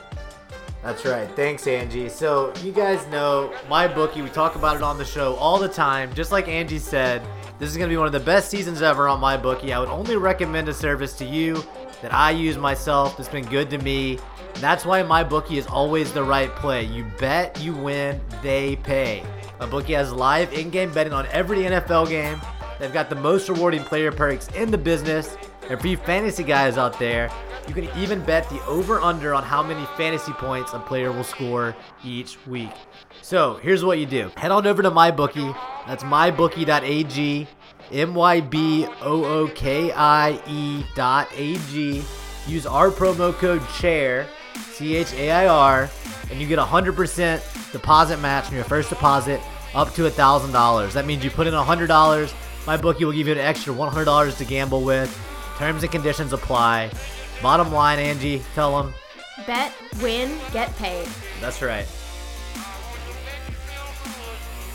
[0.82, 1.30] That's right.
[1.36, 2.08] Thanks, Angie.
[2.08, 4.20] So, you guys know my bookie.
[4.20, 6.12] We talk about it on the show all the time.
[6.12, 7.22] Just like Angie said,
[7.60, 9.72] this is going to be one of the best seasons ever on my bookie.
[9.72, 11.64] I would only recommend a service to you
[12.02, 13.16] that I use myself.
[13.16, 14.18] That's been good to me.
[14.54, 16.84] That's why my bookie is always the right play.
[16.84, 19.24] You bet, you win, they pay.
[19.58, 22.40] My bookie has live in-game betting on every NFL game.
[22.78, 25.36] They've got the most rewarding player perks in the business.
[25.70, 27.30] And for you fantasy guys out there,
[27.68, 31.76] you can even bet the over-under on how many fantasy points a player will score
[32.04, 32.72] each week.
[33.22, 34.32] So here's what you do.
[34.36, 35.56] Head on over to MyBookie.
[35.86, 37.46] That's mybookie.ag.
[37.92, 38.86] M-Y-B-O-O-K-I-E
[40.94, 42.02] dot A-G.
[42.46, 44.26] Use our promo code CHAIR,
[44.72, 45.90] C-H-A-I-R,
[46.30, 49.40] and you get a 100% deposit match on your first deposit
[49.74, 50.92] up to $1,000.
[50.92, 52.34] That means you put in $100,
[52.66, 55.16] my bookie will give you an extra $100 to gamble with.
[55.58, 56.90] Terms and conditions apply.
[57.42, 58.94] Bottom line, Angie, tell them.
[59.46, 61.08] Bet, win, get paid.
[61.40, 61.86] That's right.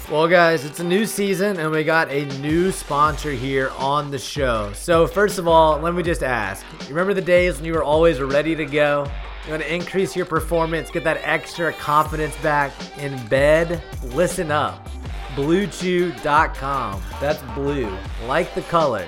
[0.09, 4.17] Well, guys, it's a new season and we got a new sponsor here on the
[4.17, 4.71] show.
[4.71, 8.21] So, first of all, let me just ask remember the days when you were always
[8.21, 9.05] ready to go?
[9.43, 13.83] You want to increase your performance, get that extra confidence back in bed?
[14.13, 14.87] Listen up.
[15.35, 17.01] BlueChew.com.
[17.19, 17.93] That's blue,
[18.27, 19.05] like the color.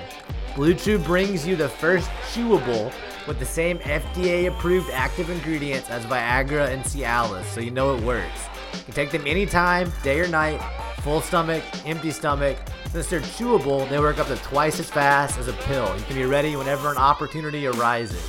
[0.54, 2.92] Blue Chew brings you the first chewable
[3.26, 8.02] with the same FDA approved active ingredients as Viagra and Cialis, so you know it
[8.02, 8.42] works.
[8.74, 10.60] You can take them anytime, day or night,
[11.00, 12.58] full stomach, empty stomach.
[12.90, 15.96] Since they're chewable, they work up to twice as fast as a pill.
[15.96, 18.22] You can be ready whenever an opportunity arises.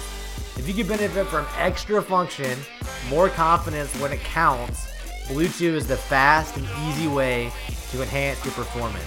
[0.58, 2.58] If you can benefit from extra function,
[3.10, 4.88] more confidence when it counts,
[5.28, 7.52] Blue Chew is the fast and easy way
[7.92, 9.06] to enhance your performance.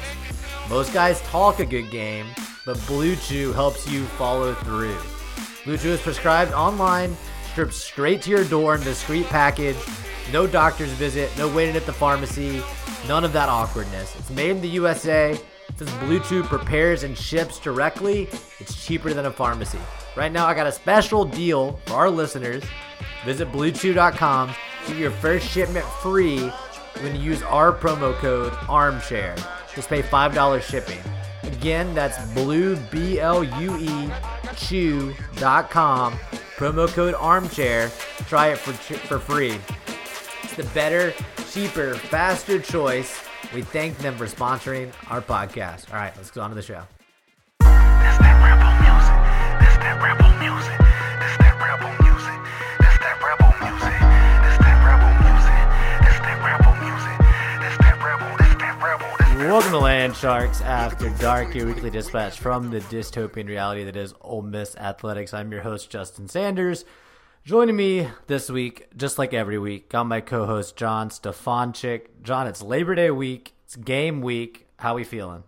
[0.68, 2.26] Most guys talk a good game,
[2.64, 4.96] but Blue Chew helps you follow through.
[5.64, 7.16] Blue Chew is prescribed online,
[7.50, 9.76] stripped straight to your door in discreet package,
[10.32, 12.62] no doctor's visit, no waiting at the pharmacy,
[13.08, 14.14] none of that awkwardness.
[14.18, 15.38] It's made in the USA.
[15.76, 18.28] Since Blue Chew prepares and ships directly,
[18.60, 19.78] it's cheaper than a pharmacy.
[20.16, 22.62] Right now, I got a special deal for our listeners.
[23.24, 24.54] Visit BlueChew.com,
[24.86, 26.38] get your first shipment free
[27.00, 29.36] when you use our promo code ARMCHAIR.
[29.74, 31.00] Just pay $5 shipping.
[31.42, 34.10] Again, that's blue, B L U E,
[34.56, 36.12] chew.com.
[36.56, 37.90] Promo code armchair.
[38.28, 39.58] Try it for, for free.
[40.56, 41.12] It's the better,
[41.50, 43.24] cheaper, faster choice.
[43.52, 45.90] We thank them for sponsoring our podcast.
[45.90, 46.80] All right, let's go on to the show.
[47.58, 49.18] That's that rebel music.
[49.58, 50.78] That's that rebel music.
[51.18, 52.38] That's that rebel music.
[52.78, 53.98] That's that rebel music.
[54.46, 55.58] That's that rebel music.
[56.06, 57.18] That's that rebel music.
[57.58, 58.30] That's that rebel.
[58.38, 59.10] That's that rebel.
[59.18, 63.82] That's that Welcome to Land Sharks After Dark, your weekly dispatch from the dystopian reality
[63.82, 65.34] that is Ole Miss Athletics.
[65.34, 66.84] I'm your host, Justin Sanders.
[67.44, 72.06] Joining me this week, just like every week, got my co-host John Stefanchik.
[72.22, 73.52] John, it's Labor Day week.
[73.66, 74.66] It's game week.
[74.78, 75.44] How we feeling?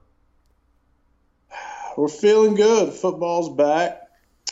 [1.96, 2.93] We're feeling good.
[2.93, 4.10] Football's back.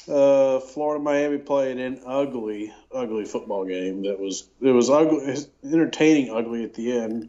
[0.08, 4.04] Uh, Florida Miami played an ugly, ugly football game.
[4.04, 7.28] That was it was ugly, entertaining, ugly at the end.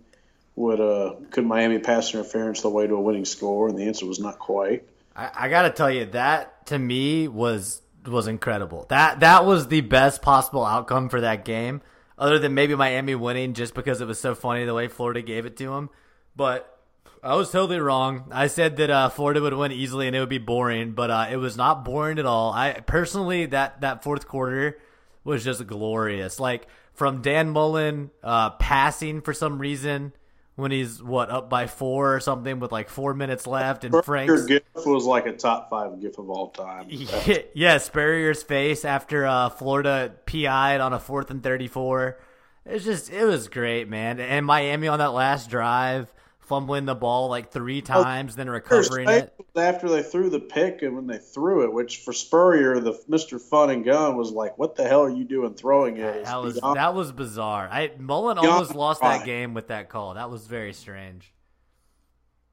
[0.55, 3.67] Would uh, could Miami pass interference the way to a winning score?
[3.67, 4.87] And the answer was not quite.
[5.13, 8.85] I, I gotta tell you, that to me was was incredible.
[8.89, 11.81] That that was the best possible outcome for that game,
[12.17, 15.45] other than maybe Miami winning just because it was so funny the way Florida gave
[15.45, 15.89] it to them.
[16.35, 16.71] But
[17.23, 18.25] I was totally wrong.
[18.31, 21.27] I said that uh, Florida would win easily and it would be boring, but uh,
[21.31, 22.53] it was not boring at all.
[22.53, 24.79] I personally that that fourth quarter
[25.23, 26.39] was just glorious.
[26.39, 30.13] Like from Dan Mullen uh, passing for some reason
[30.55, 34.29] when he's what up by four or something with like four minutes left, and Frank's
[34.29, 36.87] Your gif was like a top five gif of all time.
[36.89, 42.19] yeah, yeah, Spurrier's face after uh, Florida PI'd on a fourth and thirty-four.
[42.65, 44.19] It's just it was great, man.
[44.19, 46.11] And Miami on that last drive,
[46.45, 49.33] fumbling the ball like three oh, times, then recovering it.
[49.55, 53.39] after they threw the pick and when they threw it, which for Spurrier, the Mister
[53.39, 56.41] Fun and Gun was like, "What the hell are you doing throwing it?" It's That
[56.41, 57.67] was beyond- that was bizarre.
[57.71, 60.13] I Mullen almost lost that game with that call.
[60.13, 61.33] That was very strange.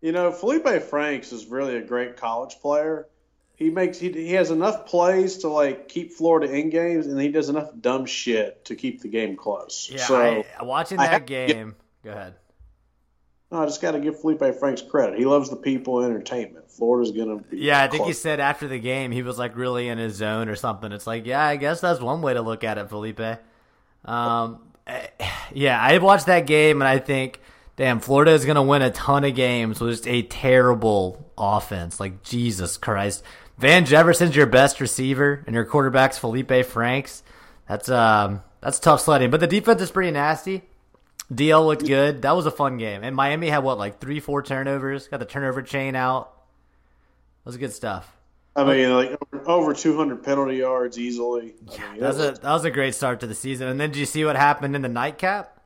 [0.00, 3.06] You know, Felipe Franks is really a great college player.
[3.54, 7.28] He makes he, he has enough plays to like keep Florida in games, and he
[7.28, 9.88] does enough dumb shit to keep the game close.
[9.92, 11.76] Yeah, so I, watching that get- game.
[12.02, 12.34] Go ahead.
[13.52, 15.18] No, I just got to give Felipe Franks credit.
[15.18, 16.70] He loves the people and entertainment.
[16.70, 19.88] Florida's gonna be Yeah, I think he said after the game he was like really
[19.88, 20.90] in his zone or something.
[20.90, 23.20] It's like, yeah, I guess that's one way to look at it, Felipe.
[24.06, 25.06] Um, eh,
[25.52, 27.40] yeah, I watched that game and I think,
[27.76, 32.00] damn, Florida is gonna win a ton of games with just a terrible offense.
[32.00, 33.22] Like Jesus Christ,
[33.58, 37.22] Van Jefferson's your best receiver and your quarterback's Felipe Franks.
[37.68, 39.30] That's um, that's tough sledding.
[39.30, 40.62] But the defense is pretty nasty.
[41.30, 42.22] DL looked good.
[42.22, 43.02] That was a fun game.
[43.04, 45.08] And Miami had what, like three, four turnovers.
[45.08, 46.32] Got the turnover chain out.
[47.44, 48.16] That was good stuff.
[48.54, 51.54] I mean, like over, over 200 penalty yards easily.
[51.78, 53.68] I mean, That was a that was a great start to the season.
[53.68, 55.58] And then did you see what happened in the nightcap?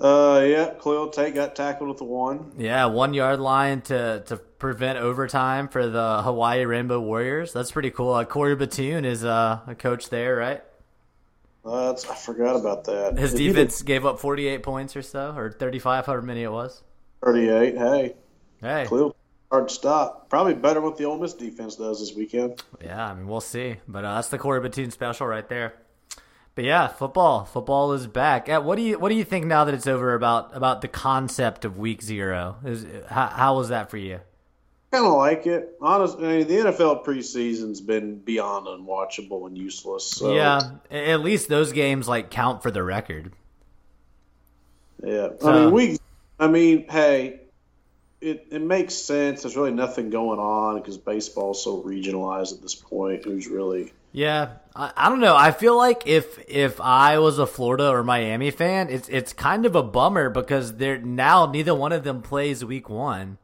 [0.00, 2.52] Uh, yeah, Khalil Tate got tackled at the one.
[2.56, 7.52] Yeah, one yard line to to prevent overtime for the Hawaii Rainbow Warriors.
[7.52, 8.14] That's pretty cool.
[8.14, 10.64] Uh, Corey Batoon is uh, a coach there, right?
[11.64, 13.18] Uh, that's, I forgot about that.
[13.18, 16.82] His did defense gave up 48 points or so, or 35, however many it was.
[17.22, 17.76] 38.
[17.76, 18.14] Hey,
[18.62, 19.16] Hey, Khalil
[19.50, 20.28] hard to stop.
[20.28, 22.62] Probably better what the Ole Miss defense does this weekend.
[22.82, 25.74] yeah, I mean we'll see, but uh, that's the Corey Batoon special right there.
[26.54, 28.48] But yeah, football, football is back.
[28.48, 30.88] Uh, what do you what do you think now that it's over about about the
[30.88, 32.56] concept of Week Zero?
[32.64, 34.20] Is how, how was that for you?
[34.92, 35.76] Kind of like it.
[35.80, 40.04] Honestly, I mean, the NFL preseason's been beyond unwatchable and useless.
[40.04, 40.60] So, Yeah,
[40.90, 43.32] at least those games like count for the record.
[45.04, 45.28] yeah.
[45.40, 45.98] So- I mean, we.
[46.38, 47.40] I mean, hey,
[48.20, 49.42] it it makes sense.
[49.42, 53.24] There's really nothing going on because baseball's so regionalized at this point.
[53.24, 55.36] Who's really Yeah, I, I don't know.
[55.36, 59.66] I feel like if if I was a Florida or Miami fan, it's it's kind
[59.66, 63.36] of a bummer because they're now neither one of them plays week one.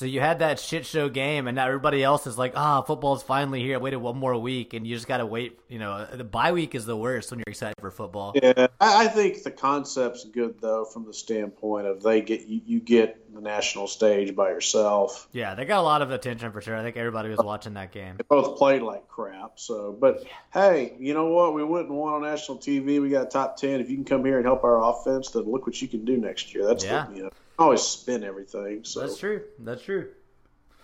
[0.00, 3.22] So you had that shit show game, and now everybody else is like, "Ah, football's
[3.22, 5.58] finally here." I waited one more week, and you just got to wait.
[5.68, 8.32] You know, the bye week is the worst when you're excited for football.
[8.34, 12.80] Yeah, I, think the concept's good though, from the standpoint of they get you, you
[12.80, 15.28] get the national stage by yourself.
[15.32, 16.74] Yeah, they got a lot of attention for sure.
[16.74, 18.16] I think everybody was watching that game.
[18.16, 19.58] They both played like crap.
[19.60, 21.52] So, but hey, you know what?
[21.52, 23.02] We went and won on national TV.
[23.02, 23.82] We got top ten.
[23.82, 26.16] If you can come here and help our offense, then look what you can do
[26.16, 26.64] next year.
[26.66, 27.04] That's Yeah.
[27.10, 28.84] the, you know, always spin everything.
[28.84, 29.42] So That's true.
[29.58, 30.08] That's true.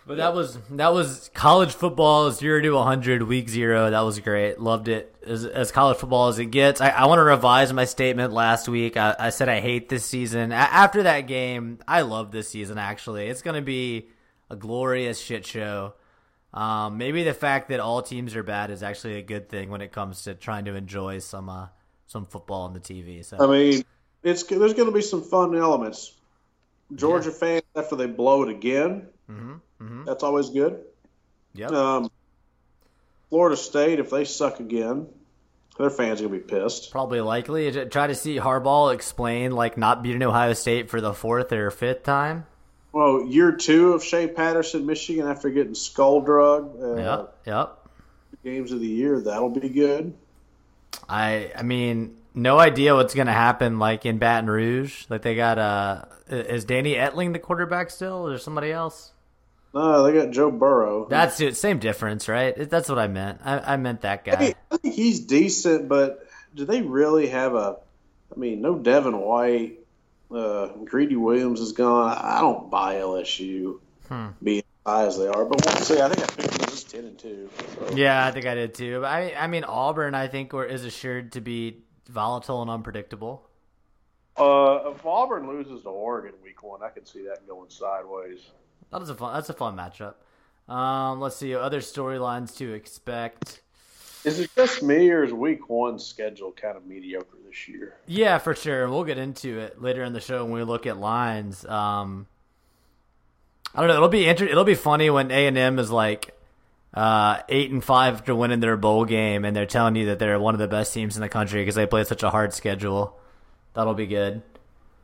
[0.06, 3.90] But that was that was college football zero to hundred week zero.
[3.90, 4.60] That was great.
[4.60, 6.80] Loved it as, as college football as it gets.
[6.80, 8.96] I, I want to revise my statement last week.
[8.96, 10.52] I, I said I hate this season.
[10.52, 12.78] A- after that game, I love this season.
[12.78, 14.08] Actually, it's going to be
[14.48, 15.94] a glorious shit show.
[16.54, 19.80] Um, maybe the fact that all teams are bad is actually a good thing when
[19.80, 21.66] it comes to trying to enjoy some uh,
[22.06, 23.24] some football on the TV.
[23.24, 23.84] So I mean,
[24.22, 26.12] it's there's going to be some fun elements.
[26.94, 30.84] Georgia fans after they blow it again, Mm-hmm, that's always good.
[31.54, 31.66] Yeah.
[31.66, 32.10] Um,
[33.28, 35.08] Florida State, if they suck again,
[35.78, 36.90] their fans are gonna be pissed.
[36.92, 37.70] Probably likely.
[37.88, 42.04] Try to see Harbaugh explain like not beating Ohio State for the fourth or fifth
[42.04, 42.46] time.
[42.92, 47.78] Well, year two of Shea Patterson, Michigan, after getting skull drug, uh, Yep, yep.
[48.44, 50.14] games of the year, that'll be good.
[51.08, 55.06] I I mean, no idea what's gonna happen like in Baton Rouge.
[55.08, 59.12] Like they got uh, is Danny Etling the quarterback still, or somebody else?
[59.74, 61.06] No, they got Joe Burrow.
[61.08, 61.56] That's it.
[61.56, 62.54] Same difference, right?
[62.70, 63.40] That's what I meant.
[63.44, 64.54] I, I meant that guy.
[64.70, 67.78] I think he's decent, but do they really have a?
[68.34, 69.80] I mean, no Devin White.
[70.30, 72.16] Uh, Greedy Williams is gone.
[72.20, 73.78] I don't buy LSU
[74.08, 74.28] Hmm.
[74.42, 76.00] being as high as they are, but we'll see.
[76.00, 77.50] I think I picked them ten and two.
[77.74, 77.94] So.
[77.96, 79.00] Yeah, I think I did too.
[79.00, 83.42] But I I mean Auburn, I think, or is assured to be volatile and unpredictable.
[84.36, 88.40] Uh, if Auburn loses to Oregon week one, I can see that going sideways.
[88.90, 89.34] That was a fun.
[89.34, 90.14] That's a fun matchup.
[90.72, 93.62] Um, let's see other storylines to expect.
[94.24, 97.96] Is it just me, or is week one schedule kind of mediocre this year?
[98.06, 98.88] Yeah, for sure.
[98.88, 101.64] We'll get into it later in the show when we look at lines.
[101.64, 102.26] Um,
[103.74, 103.94] I don't know.
[103.94, 106.35] It'll be inter- It'll be funny when A and M is like
[106.96, 110.40] uh, eight and five after winning their bowl game, and they're telling you that they're
[110.40, 113.16] one of the best teams in the country because they played such a hard schedule.
[113.74, 114.42] That'll be good.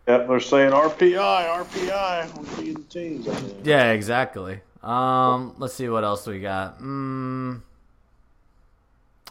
[0.09, 2.75] Yep, they're saying RPI, RPI.
[2.75, 3.29] The teams.
[3.63, 4.61] Yeah, exactly.
[4.83, 6.81] Um, let's see what else we got.
[6.81, 7.61] Mm,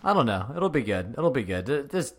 [0.03, 0.45] I don't know.
[0.55, 1.15] It'll be good.
[1.17, 1.65] It'll be good.
[1.65, 2.13] Th- This,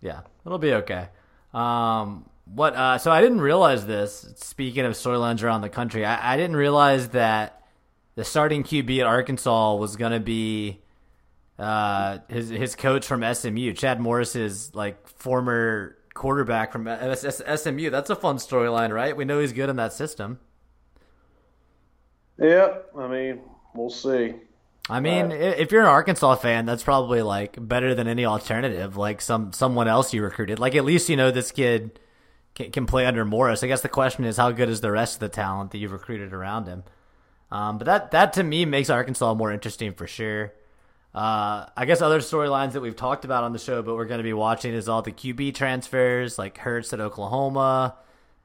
[0.00, 1.08] yeah, it'll be okay.
[1.52, 2.74] Um, what?
[2.76, 4.32] Uh, so I didn't realize this.
[4.36, 7.57] Speaking of storylines around the country, I, I didn't realize that
[8.18, 10.80] the starting QB at Arkansas was gonna be
[11.56, 17.90] uh, his his coach from SMU, Chad Morris's like former quarterback from SMU.
[17.90, 19.16] That's a fun storyline, right?
[19.16, 20.40] We know he's good in that system.
[22.40, 23.40] Yep, I mean,
[23.72, 24.34] we'll see.
[24.90, 29.20] I mean, if you're an Arkansas fan, that's probably like better than any alternative, like
[29.20, 30.58] some someone else you recruited.
[30.58, 32.00] Like at least you know this kid
[32.56, 33.62] can, can play under Morris.
[33.62, 35.92] I guess the question is how good is the rest of the talent that you've
[35.92, 36.82] recruited around him.
[37.50, 40.52] Um, but that that to me makes Arkansas more interesting for sure.
[41.14, 44.18] Uh, I guess other storylines that we've talked about on the show, but we're going
[44.18, 47.96] to be watching is all the QB transfers, like Hurts at Oklahoma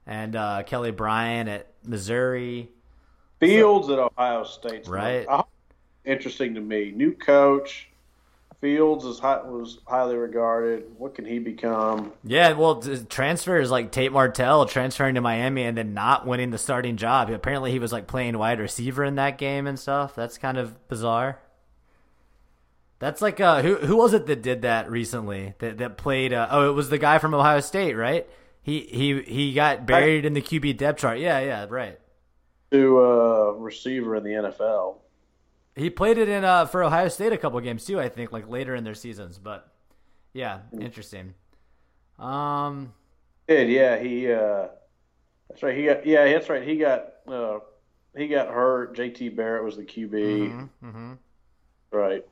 [0.08, 2.72] and uh, Kelly Bryant at Missouri.
[3.40, 4.88] Fields at Ohio State.
[4.88, 5.28] Right.
[6.06, 6.92] Interesting to me.
[6.92, 7.90] New coach.
[8.64, 10.86] Fields is high, was highly regarded.
[10.98, 12.14] What can he become?
[12.24, 16.58] Yeah, well, t- transfers like Tate Martell transferring to Miami and then not winning the
[16.58, 17.30] starting job.
[17.30, 20.16] Apparently, he was like playing wide receiver in that game and stuff.
[20.16, 21.42] That's kind of bizarre.
[23.00, 25.56] That's like uh, who who was it that did that recently?
[25.60, 26.32] That that played?
[26.32, 28.26] Uh, oh, it was the guy from Ohio State, right?
[28.62, 31.20] He he he got buried in the QB depth chart.
[31.20, 32.00] Yeah, yeah, right.
[32.72, 35.00] To uh, receiver in the NFL.
[35.76, 38.00] He played it in uh for Ohio State a couple games too.
[38.00, 39.72] I think like later in their seasons, but
[40.34, 41.34] yeah, interesting.
[42.20, 42.94] Um.
[43.48, 44.68] Did yeah he uh,
[45.50, 47.60] that's right he got yeah that's right he got uh,
[48.16, 48.96] he got hurt.
[48.96, 49.30] J.T.
[49.30, 50.70] Barrett was the QB.
[50.84, 51.14] Mm-hmm,
[51.92, 52.24] Right.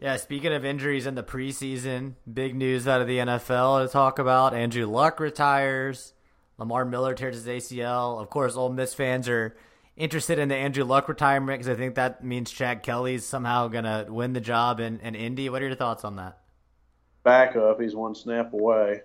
[0.00, 4.18] Yeah, speaking of injuries in the preseason, big news out of the NFL to talk
[4.18, 4.54] about.
[4.54, 6.14] Andrew Luck retires.
[6.58, 8.20] Lamar Miller tears his ACL.
[8.20, 9.56] Of course, Ole Miss fans are
[10.00, 13.84] interested in the Andrew Luck retirement because I think that means Chad Kelly's somehow going
[13.84, 15.48] to win the job in, in Indy.
[15.48, 16.38] What are your thoughts on that?
[17.22, 17.80] Backup.
[17.80, 19.02] He's one snap away.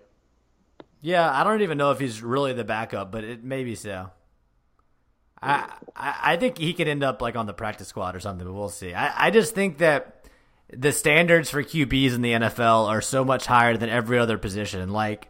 [1.02, 4.10] Yeah, I don't even know if he's really the backup, but it maybe so.
[5.42, 8.48] I, I I think he could end up like on the practice squad or something,
[8.48, 8.94] but we'll see.
[8.94, 10.26] I, I just think that
[10.74, 14.90] the standards for QBs in the NFL are so much higher than every other position.
[14.90, 15.28] Like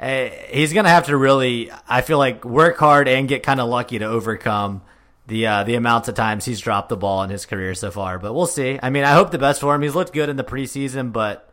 [0.00, 3.68] eh, he's gonna have to really, I feel like, work hard and get kind of
[3.68, 4.82] lucky to overcome
[5.28, 8.18] the uh, the amounts of times he's dropped the ball in his career so far.
[8.18, 8.78] But we'll see.
[8.82, 9.82] I mean, I hope the best for him.
[9.82, 11.52] He's looked good in the preseason, but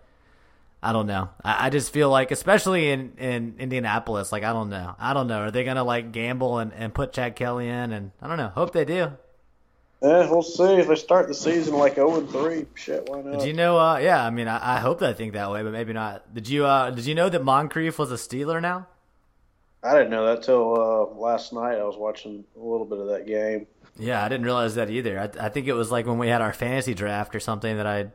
[0.81, 1.29] I don't know.
[1.43, 4.95] I, I just feel like, especially in, in Indianapolis, like I don't know.
[4.97, 5.39] I don't know.
[5.39, 7.91] Are they gonna like gamble and, and put Chad Kelly in?
[7.91, 8.49] And I don't know.
[8.49, 9.11] Hope they do.
[10.01, 12.67] Yeah, we'll see if they start the season like zero and three.
[12.75, 13.39] Shit, why not?
[13.39, 13.77] Did you know?
[13.77, 16.33] Uh, yeah, I mean, I, I hope they think that way, but maybe not.
[16.33, 16.65] Did you?
[16.65, 18.87] Uh, did you know that Moncrief was a Steeler now?
[19.85, 21.77] I didn't know that till uh, last night.
[21.77, 23.67] I was watching a little bit of that game.
[23.97, 25.19] Yeah, I didn't realize that either.
[25.19, 27.85] I, I think it was like when we had our fantasy draft or something that
[27.87, 28.07] I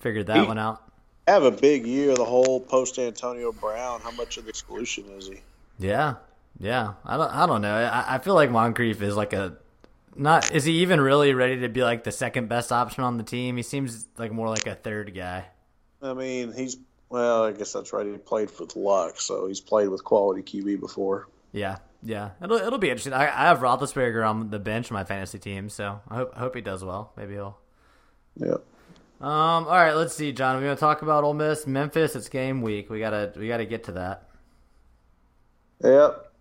[0.00, 0.80] figured that He- one out.
[1.26, 2.14] Have a big year.
[2.14, 4.02] The whole post Antonio Brown.
[4.02, 5.40] How much of the solution is he?
[5.78, 6.16] Yeah,
[6.60, 6.94] yeah.
[7.06, 7.30] I don't.
[7.34, 7.74] I don't know.
[7.74, 9.56] I, I feel like Moncrief is like a
[10.14, 10.52] not.
[10.52, 13.56] Is he even really ready to be like the second best option on the team?
[13.56, 15.46] He seems like more like a third guy.
[16.02, 16.76] I mean, he's
[17.14, 17.44] well.
[17.44, 18.06] I guess that's right.
[18.06, 21.28] He played with luck, so he's played with quality QB before.
[21.52, 22.30] Yeah, yeah.
[22.42, 23.12] It'll it'll be interesting.
[23.12, 26.40] I, I have Roethlisberger on the bench in my fantasy team, so I hope I
[26.40, 27.12] hope he does well.
[27.16, 27.56] Maybe he'll.
[28.36, 28.64] Yep.
[29.20, 29.30] Um.
[29.30, 29.94] All right.
[29.94, 30.56] Let's see, John.
[30.56, 32.16] We're gonna talk about Ole Miss, Memphis.
[32.16, 32.90] It's game week.
[32.90, 34.28] We gotta we gotta get to that.
[35.82, 36.32] Yep.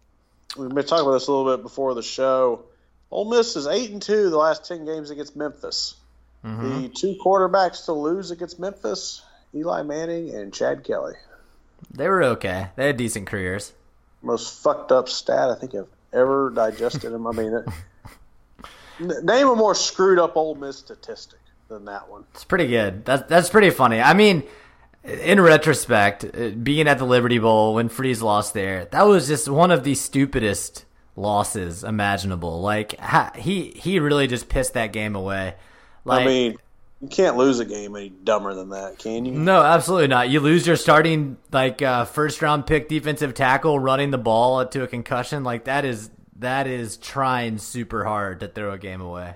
[0.57, 2.65] We've been talking about this a little bit before the show.
[3.11, 5.95] Ole Miss is eight and two the last ten games against Memphis.
[6.43, 9.21] The two quarterbacks to lose against Memphis:
[9.55, 11.13] Eli Manning and Chad Kelly.
[11.91, 12.69] They were okay.
[12.75, 13.73] They had decent careers.
[14.21, 17.27] Most fucked up stat I think I've ever digested them.
[17.27, 22.25] I mean, it, name a more screwed up Ole Miss statistic than that one.
[22.33, 23.05] It's pretty good.
[23.05, 23.99] That's that's pretty funny.
[23.99, 24.43] I mean,
[25.03, 29.49] in retrospect, uh, being at the Liberty Bowl when Freeze lost there, that was just
[29.49, 32.61] one of the stupidest losses imaginable.
[32.61, 35.55] Like ha, he he really just pissed that game away.
[36.05, 36.57] Like I mean,
[37.03, 39.33] you can't lose a game any dumber than that, can you?
[39.33, 40.29] no, absolutely not.
[40.29, 44.83] You lose your starting like uh, first round pick defensive tackle running the ball to
[44.83, 45.43] a concussion.
[45.43, 49.35] Like that is that is trying super hard to throw a game away.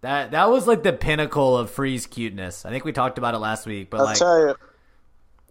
[0.00, 2.64] That that was like the pinnacle of Freeze cuteness.
[2.64, 4.56] I think we talked about it last week, but I'll like, tell you,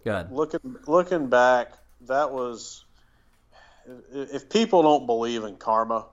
[0.02, 0.32] good.
[0.32, 1.74] looking looking back,
[2.08, 2.84] that was
[4.12, 6.06] if people don't believe in karma,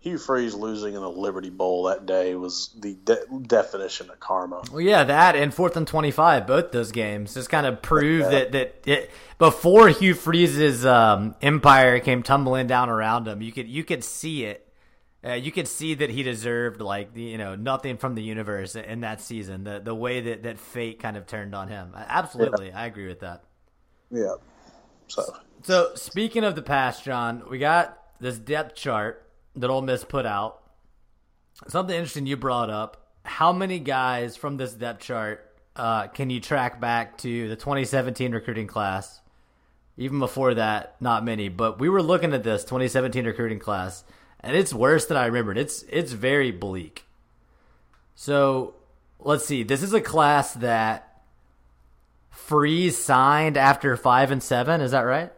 [0.00, 4.62] Hugh Freeze losing in the Liberty Bowl that day was the de- definition of karma.
[4.72, 8.52] Well, yeah, that and fourth and twenty-five, both those games just kind of prove that
[8.52, 13.84] that it, before Hugh Freeze's um, empire came tumbling down around him, you could you
[13.84, 14.66] could see it.
[15.22, 18.74] Uh, you could see that he deserved like the, you know nothing from the universe
[18.74, 19.64] in that season.
[19.64, 21.92] The the way that that fate kind of turned on him.
[21.94, 23.44] Absolutely, I agree with that.
[24.10, 24.36] Yeah.
[25.08, 25.24] So
[25.62, 29.26] So speaking of the past, John, we got this depth chart
[29.56, 30.62] that Ole Miss put out.
[31.68, 33.08] Something interesting you brought up.
[33.24, 38.32] How many guys from this depth chart uh, can you track back to the 2017
[38.32, 39.20] recruiting class?
[39.96, 41.48] Even before that, not many.
[41.48, 44.04] But we were looking at this 2017 recruiting class,
[44.40, 45.58] and it's worse than I remembered.
[45.58, 47.04] It's it's very bleak.
[48.14, 48.74] So
[49.18, 49.62] let's see.
[49.62, 51.22] This is a class that
[52.30, 54.80] Freeze signed after five and seven.
[54.80, 55.32] Is that right?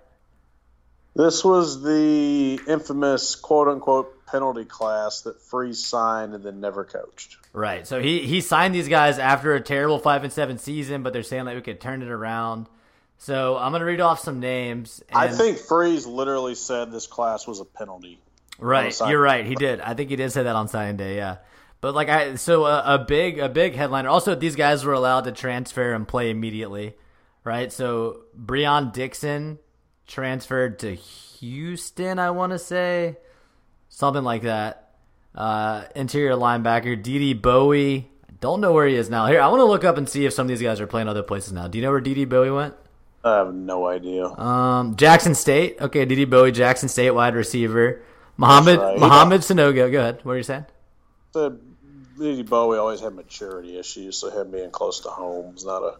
[1.14, 7.36] This was the infamous quote unquote penalty class that Freeze signed and then never coached.
[7.52, 7.86] Right.
[7.86, 11.22] So he he signed these guys after a terrible five and seven season, but they're
[11.22, 12.66] saying that we could turn it around.
[13.18, 15.02] So I'm gonna read off some names.
[15.12, 18.18] I think Freeze literally said this class was a penalty.
[18.58, 19.44] Right, you're right.
[19.44, 19.80] He did.
[19.80, 21.16] I think he did say that on signing day.
[21.16, 21.38] Yeah,
[21.80, 24.08] but like I, so a, a big a big headliner.
[24.08, 26.94] Also, these guys were allowed to transfer and play immediately.
[27.44, 27.72] Right.
[27.72, 29.58] So Breon Dixon
[30.06, 32.18] transferred to Houston.
[32.18, 33.16] I want to say
[33.88, 34.90] something like that.
[35.34, 38.10] Uh, interior linebacker Didi Bowie.
[38.28, 39.26] I don't know where he is now.
[39.26, 41.08] Here, I want to look up and see if some of these guys are playing
[41.08, 41.68] other places now.
[41.68, 42.74] Do you know where Didi Bowie went?
[43.24, 44.26] I have no idea.
[44.26, 45.80] Um, Jackson State.
[45.80, 48.02] Okay, Didi Bowie, Jackson State wide receiver.
[48.36, 48.98] Muhammad right.
[48.98, 49.90] Muhammad Sanogo.
[49.90, 50.24] Go ahead.
[50.24, 50.66] What are you saying?
[52.18, 55.96] Didi Bowie always had maturity issues, so him being close to home is not a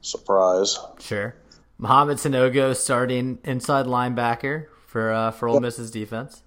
[0.00, 0.78] surprise.
[1.00, 1.34] Sure.
[1.82, 6.44] Muhammad Sanogo starting inside linebacker for uh, for Ole Miss's defense.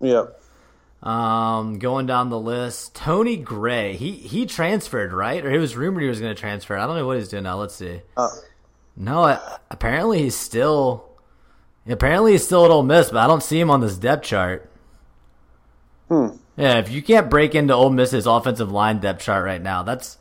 [0.00, 0.40] Yep.
[1.04, 3.94] Um, going down the list, Tony Gray.
[3.94, 6.76] He he transferred right, or he was rumored he was going to transfer.
[6.76, 7.60] I don't know what he's doing now.
[7.60, 8.02] Let's see.
[8.16, 8.28] Uh,
[8.96, 11.08] No, I, apparently he's still.
[11.88, 14.68] Apparently he's still at Ole Miss, but I don't see him on this depth chart.
[16.08, 16.28] Hmm.
[16.56, 20.18] Yeah, if you can't break into Ole Miss's offensive line depth chart right now, that's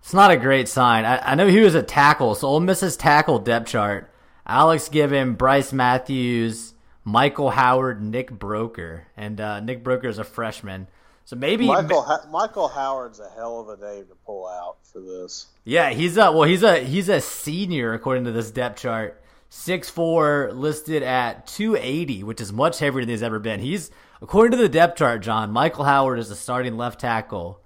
[0.00, 1.04] it's not a great sign.
[1.04, 4.10] I, I know he was a tackle, so Ole Miss's tackle depth chart:
[4.46, 10.86] Alex Given, Bryce Matthews, Michael Howard, Nick Broeker, and uh, Nick Broeker is a freshman.
[11.24, 15.00] So maybe Michael ha- Michael Howard's a hell of a name to pull out for
[15.00, 15.46] this.
[15.64, 19.22] Yeah, he's a well, he's a he's a senior according to this depth chart.
[19.48, 23.60] Six four listed at two eighty, which is much heavier than he's ever been.
[23.60, 25.50] He's according to the depth chart, John.
[25.50, 27.60] Michael Howard is the starting left tackle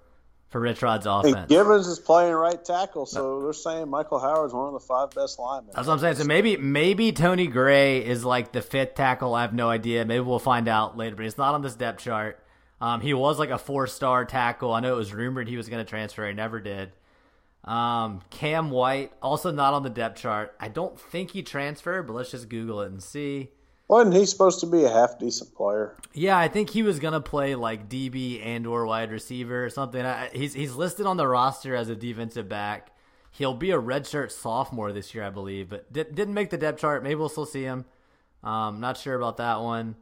[0.49, 1.49] for Rich Rod's And offense.
[1.49, 5.39] Givens is playing right tackle, so they're saying Michael Howard's one of the five best
[5.39, 5.73] linemen.
[5.75, 6.17] That's what I'm saying.
[6.17, 9.35] So maybe maybe Tony Gray is like the fifth tackle.
[9.35, 10.05] I have no idea.
[10.05, 11.17] Maybe we'll find out later.
[11.17, 12.43] But it's not on this depth chart.
[12.81, 14.73] Um, he was like a four star tackle.
[14.73, 16.27] I know it was rumored he was going to transfer.
[16.27, 16.93] He never did.
[17.65, 20.55] Um, Cam White also not on the depth chart.
[20.59, 23.51] I don't think he transferred, but let's just Google it and see.
[23.89, 25.97] Wasn't he supposed to be a half decent player?
[26.13, 30.05] Yeah, I think he was gonna play like DB and or wide receiver or something.
[30.05, 32.91] I, he's he's listed on the roster as a defensive back.
[33.31, 36.81] He'll be a redshirt sophomore this year, I believe, but did, didn't make the depth
[36.81, 37.03] chart.
[37.03, 37.87] Maybe we'll still see him.
[38.43, 39.97] Um, not sure about that one.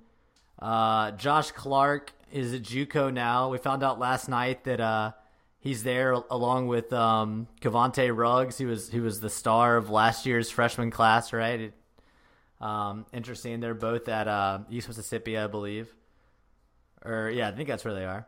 [0.61, 3.51] Uh, Josh Clark is at JUCO now.
[3.51, 5.13] We found out last night that uh,
[5.61, 8.59] he's there along with um, Cavante Ruggs.
[8.59, 11.61] He was he was the star of last year's freshman class, right?
[11.61, 11.75] It,
[12.61, 13.61] um, interesting.
[13.61, 15.89] They're both at uh, East Mississippi, I believe.
[17.05, 18.27] Or yeah, I think that's where they are.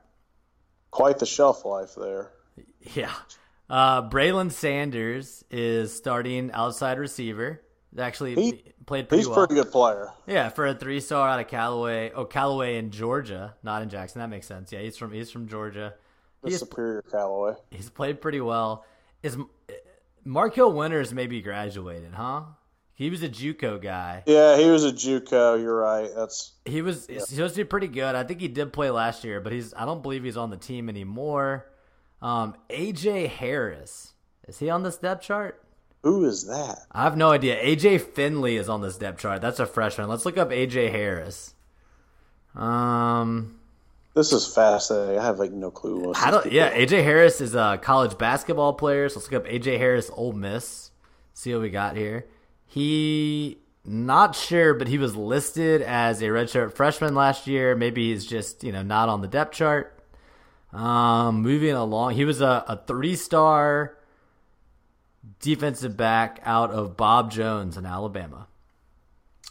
[0.90, 2.30] Quite the shelf life there.
[2.94, 3.12] Yeah.
[3.68, 7.60] Uh, Braylon Sanders is starting outside receiver.
[7.98, 9.46] Actually, He- played pretty He's well.
[9.46, 10.10] pretty good player.
[10.26, 12.10] Yeah, for a three star out of Callaway.
[12.14, 14.20] Oh, Callaway in Georgia, not in Jackson.
[14.20, 14.72] That makes sense.
[14.72, 15.94] Yeah, he's from he's from Georgia.
[16.42, 17.54] The He's superior Callaway.
[17.70, 18.84] he's played pretty well.
[19.22, 19.36] Is
[20.24, 22.12] Markel Winters maybe graduated?
[22.14, 22.42] Huh?
[22.98, 24.24] He was a JUCO guy.
[24.26, 25.62] Yeah, he was a JUCO.
[25.62, 26.10] You're right.
[26.16, 28.16] That's He was he's supposed to be pretty good.
[28.16, 30.56] I think he did play last year, but he's I don't believe he's on the
[30.56, 31.70] team anymore.
[32.20, 34.14] Um, AJ Harris
[34.48, 35.62] is he on this depth chart?
[36.02, 36.86] who is that?
[36.90, 37.62] I have no idea.
[37.62, 39.40] AJ Finley is on this depth chart.
[39.42, 40.08] That's a freshman.
[40.08, 41.54] Let's look up AJ Harris.
[42.56, 43.60] Um,
[44.14, 45.20] This is fascinating.
[45.20, 46.12] I have like no clue.
[46.16, 46.50] I don't.
[46.50, 49.08] Yeah, AJ Harris is a college basketball player.
[49.08, 50.90] So let's look up AJ Harris, Ole Miss.
[51.32, 52.26] See what we got here.
[52.68, 57.74] He not sure, but he was listed as a redshirt freshman last year.
[57.74, 59.94] Maybe he's just you know not on the depth chart.
[60.72, 63.96] Um, moving along, he was a, a three star
[65.40, 68.46] defensive back out of Bob Jones in Alabama.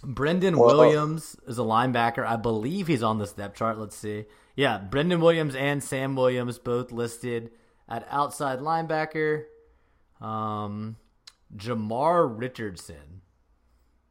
[0.04, 2.26] Brendan Well- Williams is a linebacker.
[2.26, 3.80] I believe he's on this depth chart.
[3.80, 4.26] Let's see.
[4.56, 7.52] Yeah, Brendan Williams and Sam Williams both listed
[7.90, 9.46] at outside linebacker.
[10.22, 10.98] Um,
[11.56, 13.22] Jamar Richardson.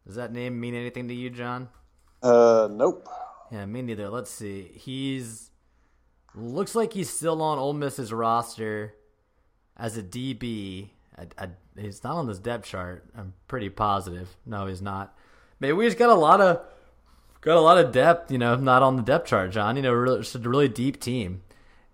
[0.07, 1.69] Does that name mean anything to you, John?
[2.23, 3.09] Uh, nope.
[3.51, 4.09] Yeah, me neither.
[4.09, 4.71] Let's see.
[4.75, 5.51] He's
[6.35, 8.95] looks like he's still on Ole Miss's roster
[9.77, 10.91] as a DB.
[11.19, 11.49] I, I,
[11.81, 13.05] he's not on this depth chart.
[13.17, 14.37] I'm pretty positive.
[14.45, 15.17] No, he's not.
[15.61, 16.61] Maybe we just got a lot of
[17.41, 18.31] got a lot of depth.
[18.31, 19.77] You know, not on the depth chart, John.
[19.77, 21.43] You know, really, it's a really deep team.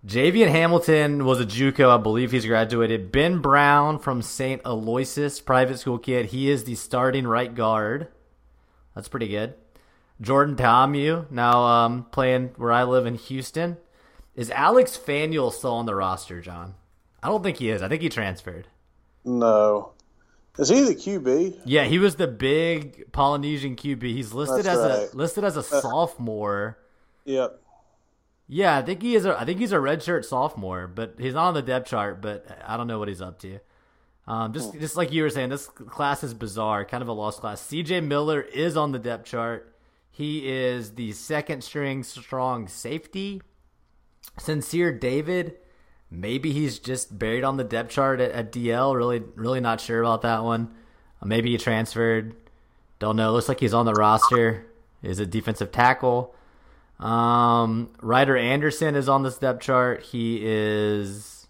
[0.07, 1.89] Javian Hamilton was a JUCO.
[1.89, 3.13] I believe he's graduated.
[3.13, 4.61] Ben Brown from St.
[4.65, 6.27] Aloysius private school kid.
[6.27, 8.09] He is the starting right guard.
[8.97, 9.55] That's pretty good.
[10.21, 13.77] Jordan Ta'amu now um, playing where I live in Houston.
[14.35, 16.75] Is Alex Fanuel still on the roster, John?
[17.23, 17.81] I don't think he is.
[17.81, 18.67] I think he transferred.
[19.25, 19.93] No.
[20.59, 21.61] Is he the QB?
[21.65, 24.03] Yeah, he was the big Polynesian QB.
[24.03, 25.13] He's listed That's as right.
[25.13, 26.79] a listed as a sophomore.
[27.25, 27.62] Yep.
[28.49, 29.25] Yeah, I think he is.
[29.25, 32.21] A, I think he's a redshirt sophomore, but he's not on the depth chart.
[32.21, 33.59] But I don't know what he's up to.
[34.27, 37.41] Um, just just like you were saying, this class is bizarre, kind of a lost
[37.41, 37.61] class.
[37.61, 38.03] C.J.
[38.03, 39.75] Miller is on the depth chart.
[40.11, 43.41] He is the second string strong safety.
[44.39, 45.57] Sincere David,
[46.11, 48.95] maybe he's just buried on the depth chart at, at DL.
[48.95, 50.73] Really, really not sure about that one.
[51.21, 52.37] Uh, maybe he transferred.
[52.99, 53.33] Don't know.
[53.33, 54.67] Looks like he's on the roster.
[55.03, 56.35] Is a defensive tackle.
[57.03, 60.03] Um, Ryder Anderson is on this depth chart.
[60.03, 61.49] He is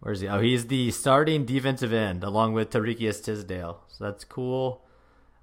[0.00, 0.28] where is he?
[0.28, 3.80] Oh, he's the starting defensive end along with Tariqious Tisdale.
[3.88, 4.82] So that's cool.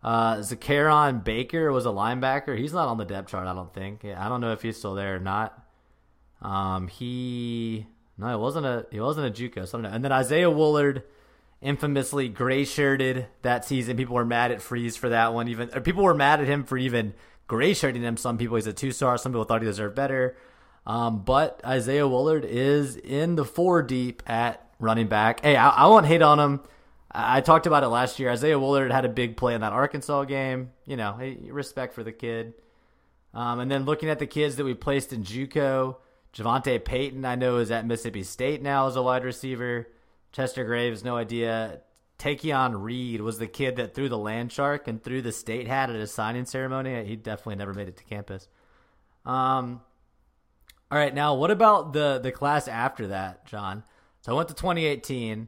[0.04, 2.58] Uh, Zakaron Baker was a linebacker.
[2.58, 4.04] He's not on the depth chart, I don't think.
[4.04, 5.58] I don't know if he's still there or not.
[6.42, 9.68] Um, he no, it wasn't a he wasn't a JUCO.
[9.68, 9.96] So I don't know.
[9.96, 11.04] And then Isaiah Woolard,
[11.62, 13.96] infamously gray shirted that season.
[13.96, 15.48] People were mad at Freeze for that one.
[15.48, 17.14] Even people were mad at him for even
[17.48, 18.18] gray shirting him.
[18.18, 19.18] Some people he's a two star.
[19.18, 20.36] Some people thought he deserved better.
[20.86, 25.42] Um, but Isaiah Woolard is in the four deep at running back.
[25.42, 26.62] Hey, I, I won't hate on him.
[27.12, 28.30] I, I talked about it last year.
[28.30, 30.72] Isaiah Woolard had a big play in that Arkansas game.
[30.86, 32.54] You know, hey, respect for the kid.
[33.34, 35.96] Um, and then looking at the kids that we placed in JUCO,
[36.34, 39.88] Javante Payton, I know is at Mississippi State now as a wide receiver.
[40.32, 41.82] Chester Graves, no idea.
[42.24, 45.90] Takeon Reed was the kid that threw the land shark and threw the state hat
[45.90, 47.04] at a signing ceremony.
[47.04, 48.48] He definitely never made it to campus.
[49.26, 49.82] Um,
[50.90, 53.84] all right, now what about the the class after that, John?
[54.22, 55.40] So I went to 2018.
[55.42, 55.48] I'm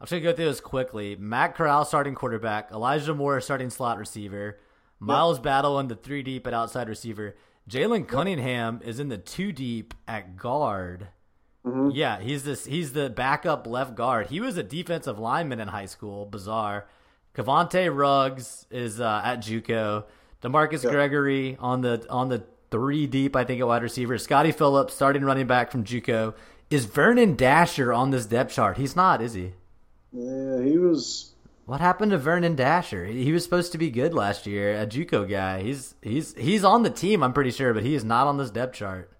[0.00, 1.14] just gonna go through this quickly.
[1.14, 4.58] Matt Corral starting quarterback, Elijah Moore starting slot receiver,
[4.98, 7.36] Miles Battle in the three deep at outside receiver.
[7.70, 11.06] Jalen Cunningham is in the two deep at guard.
[11.92, 12.64] Yeah, he's this.
[12.64, 14.28] He's the backup left guard.
[14.28, 16.24] He was a defensive lineman in high school.
[16.24, 16.86] Bizarre.
[17.34, 20.04] Cavante Ruggs is uh, at JUCO.
[20.42, 23.34] Demarcus Gregory on the on the three deep.
[23.34, 24.16] I think at wide receiver.
[24.16, 26.34] Scotty Phillips starting running back from JUCO.
[26.70, 28.76] Is Vernon Dasher on this depth chart?
[28.76, 29.52] He's not, is he?
[30.12, 31.32] Yeah, he was.
[31.64, 33.04] What happened to Vernon Dasher?
[33.06, 35.62] He was supposed to be good last year, a JUCO guy.
[35.62, 38.50] He's he's he's on the team, I'm pretty sure, but he is not on this
[38.50, 39.10] depth chart.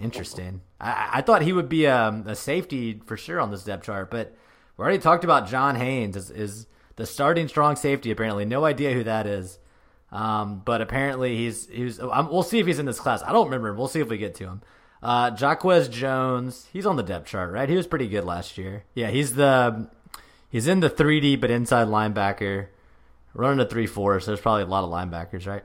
[0.00, 0.62] Interesting.
[0.80, 4.10] I, I thought he would be um, a safety for sure on this depth chart,
[4.10, 4.34] but
[4.76, 8.10] we already talked about John Haynes is, is the starting strong safety.
[8.10, 9.58] Apparently, no idea who that is.
[10.10, 12.00] Um, but apparently he's he's.
[12.00, 13.22] Um, we'll see if he's in this class.
[13.22, 13.74] I don't remember.
[13.74, 14.62] We'll see if we get to him.
[15.02, 17.68] Uh, Jaquez Jones, he's on the depth chart, right?
[17.68, 18.84] He was pretty good last year.
[18.94, 19.88] Yeah, he's the
[20.48, 22.68] he's in the three D but inside linebacker,
[23.34, 24.18] running a three four.
[24.20, 25.64] So there's probably a lot of linebackers, right?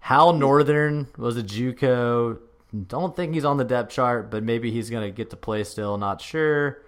[0.00, 2.38] Hal Northern was a JUCO.
[2.74, 5.96] Don't think he's on the depth chart, but maybe he's gonna get to play still.
[5.96, 6.82] Not sure.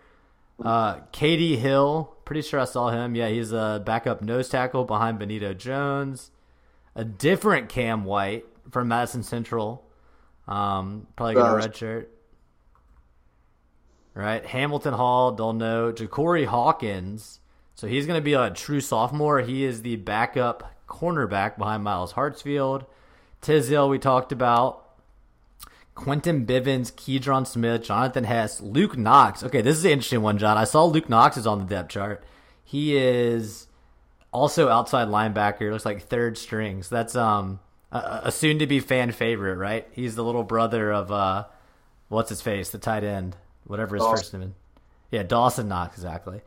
[0.63, 3.15] Uh, Katie Hill, pretty sure I saw him.
[3.15, 6.31] Yeah, he's a backup nose tackle behind Benito Jones.
[6.95, 9.85] A different Cam White from Madison Central.
[10.49, 12.13] Um, probably got a red shirt.
[14.15, 15.93] Right, Hamilton Hall, don't know.
[15.93, 17.41] Ja'Cory Hawkins.
[17.75, 19.41] So he's going to be a true sophomore.
[19.41, 22.87] He is the backup cornerback behind Miles Hartsfield.
[23.43, 24.86] Tizzle, we talked about.
[25.97, 29.43] Quentin Bivens, Keydron Smith, Jonathan Hess, Luke Knox.
[29.43, 30.57] Okay, this is an interesting one, John.
[30.57, 32.23] I saw Luke Knox is on the depth chart.
[32.63, 33.67] He is
[34.33, 35.73] also outside linebacker.
[35.73, 36.83] Looks like third string.
[36.85, 39.89] So that's um a, a soon to be fan favorite, right?
[39.93, 41.47] He's the little brother of uh
[42.09, 44.17] what's his face, the tight end, whatever his Dawson.
[44.19, 44.49] first name is.
[45.11, 46.43] Yeah, Dawson Knox exactly.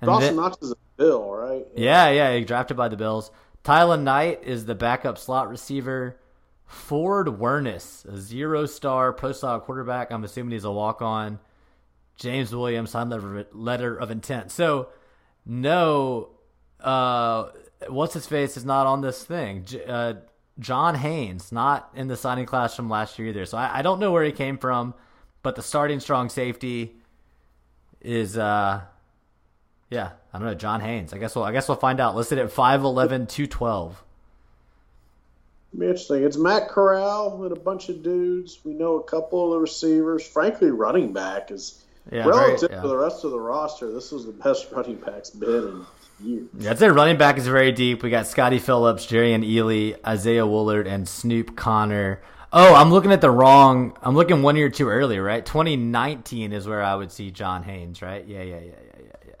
[0.00, 1.66] And Dawson then- Knox is a Bill, right?
[1.76, 3.30] yeah, yeah, he drafted by the Bills.
[3.62, 6.16] Tylen Knight is the backup slot receiver.
[6.66, 10.10] Ford Wernis, a zero star pro style quarterback.
[10.10, 11.38] I'm assuming he's a walk on.
[12.16, 14.50] James Williams signed letter, letter of intent.
[14.50, 14.88] So,
[15.44, 16.30] no,
[16.80, 17.50] uh,
[17.88, 19.64] what's his face is not on this thing.
[19.64, 20.14] J- uh,
[20.58, 23.44] John Haynes, not in the signing class from last year either.
[23.44, 24.94] So I, I don't know where he came from,
[25.42, 26.96] but the starting strong safety
[28.00, 28.80] is uh
[29.90, 31.12] yeah, I don't know, John Haynes.
[31.12, 32.16] I guess we'll I guess we'll find out.
[32.16, 34.02] Listed at 5'11", 212.
[35.76, 36.24] Be interesting.
[36.24, 38.60] It's Matt Corral and a bunch of dudes.
[38.64, 40.26] We know a couple of the receivers.
[40.26, 42.80] Frankly, running back is Yeah, very- relative yeah.
[42.82, 43.92] to the rest of the roster.
[43.92, 45.84] This was the best running back's been
[46.20, 46.48] in years.
[46.58, 48.02] Yeah, I'd say running back is very deep.
[48.02, 52.22] We got Scotty Phillips, Jerrion Ealy, Isaiah Woolard, and Snoop Conner.
[52.52, 53.92] Oh, I'm looking at the wrong.
[54.02, 55.44] I'm looking one year too early, right?
[55.44, 58.24] 2019 is where I would see John Haynes, right?
[58.26, 59.34] Yeah, yeah, yeah, yeah, yeah, yeah.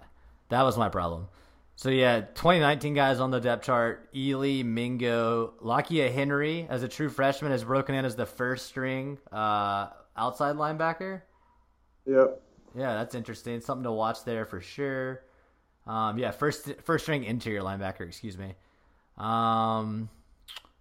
[0.50, 1.28] That was my problem.
[1.76, 7.10] So yeah, 2019 guys on the depth chart: Ealy, Mingo, Lakia Henry as a true
[7.10, 11.20] freshman has broken in as the first string uh, outside linebacker.
[12.06, 12.42] Yep.
[12.74, 13.60] Yeah, that's interesting.
[13.60, 15.22] Something to watch there for sure.
[15.86, 18.08] Um, yeah, first first string interior linebacker.
[18.08, 18.54] Excuse me.
[19.18, 20.08] Um,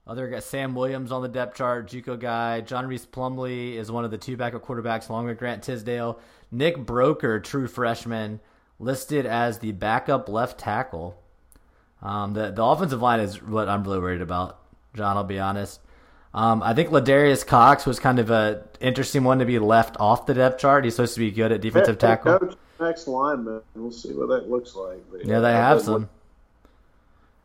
[0.07, 2.61] other guy, Sam Williams on the depth chart, JUCO guy.
[2.61, 6.19] John Reese Plumley is one of the two backup quarterbacks, along with Grant Tisdale.
[6.51, 8.39] Nick Broeker, true freshman,
[8.79, 11.21] listed as the backup left tackle.
[12.01, 14.59] Um, the the offensive line is what I'm really worried about.
[14.93, 15.79] John, I'll be honest.
[16.33, 20.25] Um, I think Ladarius Cox was kind of a interesting one to be left off
[20.25, 20.83] the depth chart.
[20.83, 22.39] He's supposed to be good at defensive Head tackle.
[22.39, 23.61] Coach, next lineman.
[23.73, 24.99] We'll see what that looks like.
[25.09, 26.09] But Yeah, they have some.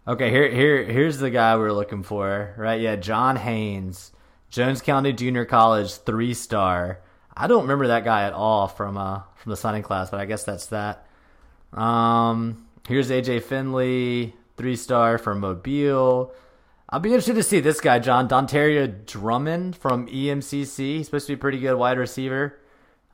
[0.08, 2.80] Okay, here here here's the guy we're looking for, right?
[2.80, 4.12] Yeah, John Haynes,
[4.48, 6.98] Jones County Junior College, three star.
[7.36, 10.26] I don't remember that guy at all from uh from the signing class, but I
[10.26, 11.06] guess that's that.
[11.72, 16.32] Um, here's AJ Finley, three star from Mobile.
[16.88, 20.96] I'll be interested to see this guy, John Dontario Drummond from EMCC.
[20.96, 22.58] He's supposed to be a pretty good wide receiver.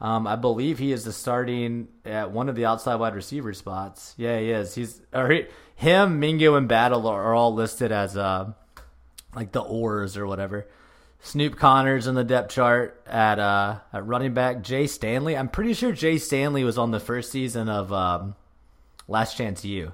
[0.01, 4.15] Um, I believe he is the starting at one of the outside wide receiver spots.
[4.17, 4.75] Yeah, he is.
[4.75, 8.53] He's or he, him, Mingo, and Battle are, are all listed as uh,
[9.35, 10.67] like the oars or whatever.
[11.21, 14.63] Snoop Conner's in the depth chart at uh, at running back.
[14.63, 15.37] Jay Stanley.
[15.37, 18.35] I'm pretty sure Jay Stanley was on the first season of um,
[19.09, 19.93] Last Chance U.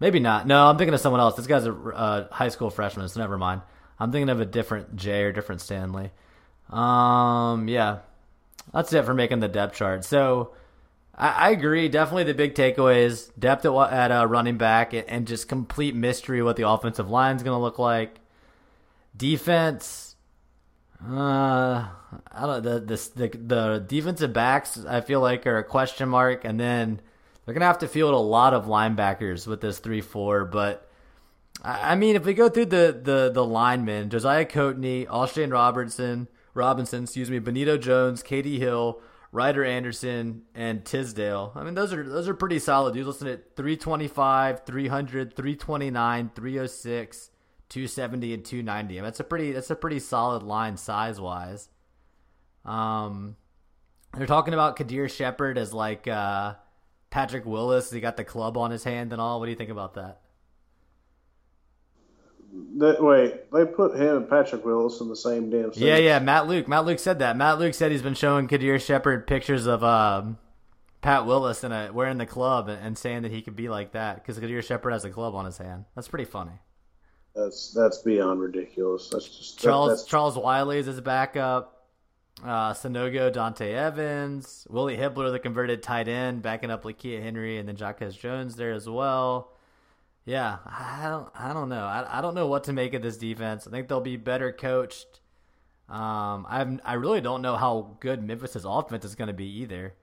[0.00, 0.46] Maybe not.
[0.46, 1.34] No, I'm thinking of someone else.
[1.34, 3.62] This guy's a uh, high school freshman, so never mind.
[3.98, 6.10] I'm thinking of a different Jay or different Stanley.
[6.70, 7.98] Um, yeah,
[8.72, 10.04] that's it for making the depth chart.
[10.04, 10.52] So
[11.16, 11.88] I, I agree.
[11.88, 16.42] Definitely the big takeaways: depth at, at uh, running back and, and just complete mystery
[16.42, 18.20] what the offensive line is going to look like.
[19.16, 20.14] Defense.
[21.04, 21.86] Uh,
[22.30, 24.78] I don't the the the defensive backs.
[24.86, 27.00] I feel like are a question mark, and then
[27.48, 30.44] they're gonna have to field a lot of linebackers with this three four.
[30.44, 30.86] But
[31.62, 36.28] I I mean, if we go through the the the linemen, Josiah Coatney, Austin Robertson,
[36.52, 39.00] Robinson, excuse me, Benito Jones, Katie Hill,
[39.32, 41.52] Ryder Anderson, and Tisdale.
[41.54, 43.06] I mean, those are those are pretty solid dudes.
[43.06, 47.30] Listen at 325, 300, 329, 306,
[47.70, 48.94] 270, and 290.
[48.94, 51.70] I mean, that's a pretty that's a pretty solid line size wise.
[52.66, 53.36] Um,
[54.12, 56.56] they're talking about Kadir Shepard as like uh,
[57.10, 57.90] Patrick Willis.
[57.90, 59.40] He got the club on his hand and all.
[59.40, 60.20] What do you think about that?
[62.78, 65.64] That, wait, they put him and Patrick Willis in the same damn.
[65.64, 66.00] Yeah, sentence.
[66.02, 66.18] yeah.
[66.18, 66.66] Matt Luke.
[66.66, 67.36] Matt Luke said that.
[67.36, 70.38] Matt Luke said he's been showing Kadir Shepard pictures of um,
[71.02, 73.92] Pat Willis in a wearing the club and, and saying that he could be like
[73.92, 75.84] that because Kadir Shepard has a club on his hand.
[75.94, 76.52] That's pretty funny.
[77.34, 79.08] That's that's beyond ridiculous.
[79.10, 81.77] That's just that- Charles that's, Charles Wiley is his backup.
[82.44, 87.68] Uh, Sanogo, Dante Evans, Willie Hibbler, the converted tight end, backing up Lakia Henry, and
[87.68, 89.52] then Jacques Jones there as well.
[90.24, 91.84] Yeah, I don't, I don't know.
[91.84, 93.66] I, I don't know what to make of this defense.
[93.66, 95.20] I think they'll be better coached.
[95.88, 99.94] Um, I I really don't know how good Memphis's offense is going to be either.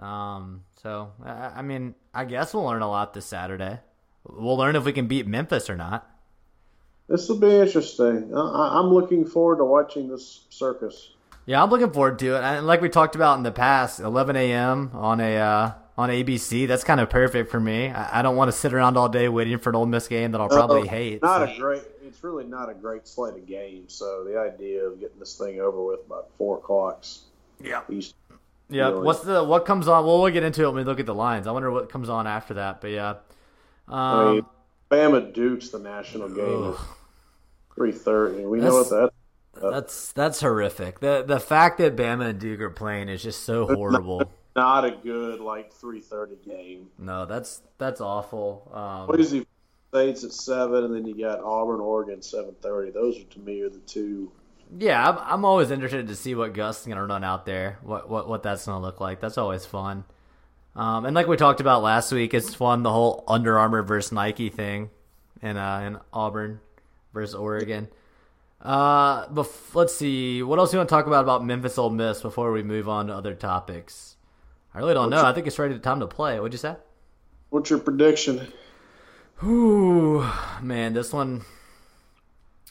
[0.00, 3.78] Um, so I, I mean, I guess we'll learn a lot this Saturday.
[4.24, 6.10] We'll learn if we can beat Memphis or not.
[7.08, 8.34] This will be interesting.
[8.34, 11.12] I- I'm looking forward to watching this circus.
[11.46, 12.42] Yeah, I'm looking forward to it.
[12.42, 14.90] And like we talked about in the past, 11 a.m.
[14.94, 17.88] on a uh, on ABC, that's kind of perfect for me.
[17.88, 20.32] I, I don't want to sit around all day waiting for an Ole Miss game
[20.32, 21.22] that I'll probably Uh, hate.
[21.22, 21.82] Not so- a great.
[22.04, 23.92] It's really not a great slate of games.
[23.94, 27.22] So the idea of getting this thing over with by four o'clocks.
[27.62, 27.82] Yeah.
[27.90, 28.14] East.
[28.68, 28.88] Yeah.
[28.90, 29.02] really.
[29.04, 30.04] What's the what comes on?
[30.06, 31.46] Well, we'll get into it when we look at the lines.
[31.46, 32.80] I wonder what comes on after that.
[32.80, 33.10] But yeah.
[33.88, 34.46] Um, I mean,
[34.90, 36.74] Bama Duke's the national game.
[37.74, 38.44] Three thirty.
[38.44, 39.10] We know what That's- that.
[39.60, 41.00] That's that's horrific.
[41.00, 44.30] The the fact that Bama and Duke are playing is just so horrible.
[44.54, 46.88] Not a good like three thirty game.
[46.98, 48.70] No, that's that's awful.
[48.72, 49.46] Um, Boise
[49.90, 52.90] State's at seven, and then you got Auburn, Oregon seven thirty.
[52.90, 54.32] Those are to me are the two.
[54.78, 57.78] Yeah, I'm, I'm always interested to see what Gus is going to run out there.
[57.82, 59.20] What what what that's going to look like.
[59.20, 60.04] That's always fun.
[60.74, 64.12] Um, and like we talked about last week, it's fun the whole Under Armour versus
[64.12, 64.90] Nike thing.
[65.42, 66.60] in uh, in Auburn
[67.14, 67.88] versus Oregon.
[68.60, 70.42] Uh, bef- let's see.
[70.42, 72.88] What else do you want to talk about about Memphis Ole Miss before we move
[72.88, 74.16] on to other topics?
[74.74, 75.24] I really don't know.
[75.24, 76.38] I think it's ready time to play.
[76.38, 76.76] What'd you say?
[77.50, 78.52] What's your prediction?
[79.42, 80.28] Ooh,
[80.60, 81.44] man, this one.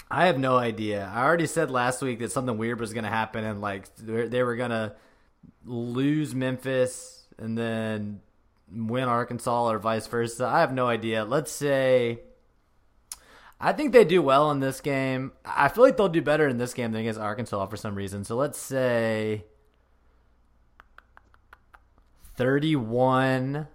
[0.10, 1.12] I have no idea.
[1.14, 4.44] I already said last week that something weird was going to happen, and like they
[4.44, 4.96] were going to
[5.66, 8.22] lose Memphis and then
[8.72, 10.46] win Arkansas, or vice versa.
[10.46, 11.24] I have no idea.
[11.24, 12.20] Let's say.
[13.60, 15.32] I think they do well in this game.
[15.46, 18.24] I feel like they'll do better in this game than against Arkansas for some reason.
[18.24, 19.46] So let's say
[22.36, 23.68] 31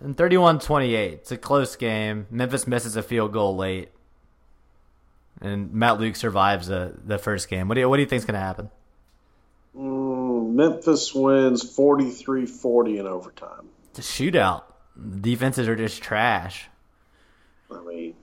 [0.00, 0.94] and 31-28.
[0.94, 2.26] It's a close game.
[2.30, 3.90] Memphis misses a field goal late.
[5.40, 7.68] And Matt Luke survives the, the first game.
[7.68, 8.70] What do you what do you think's going to happen?
[9.76, 13.68] Mm, Memphis wins 43-40 in overtime.
[13.90, 14.64] It's a shootout.
[14.96, 16.69] The defenses are just trash.
[17.72, 18.14] I mean,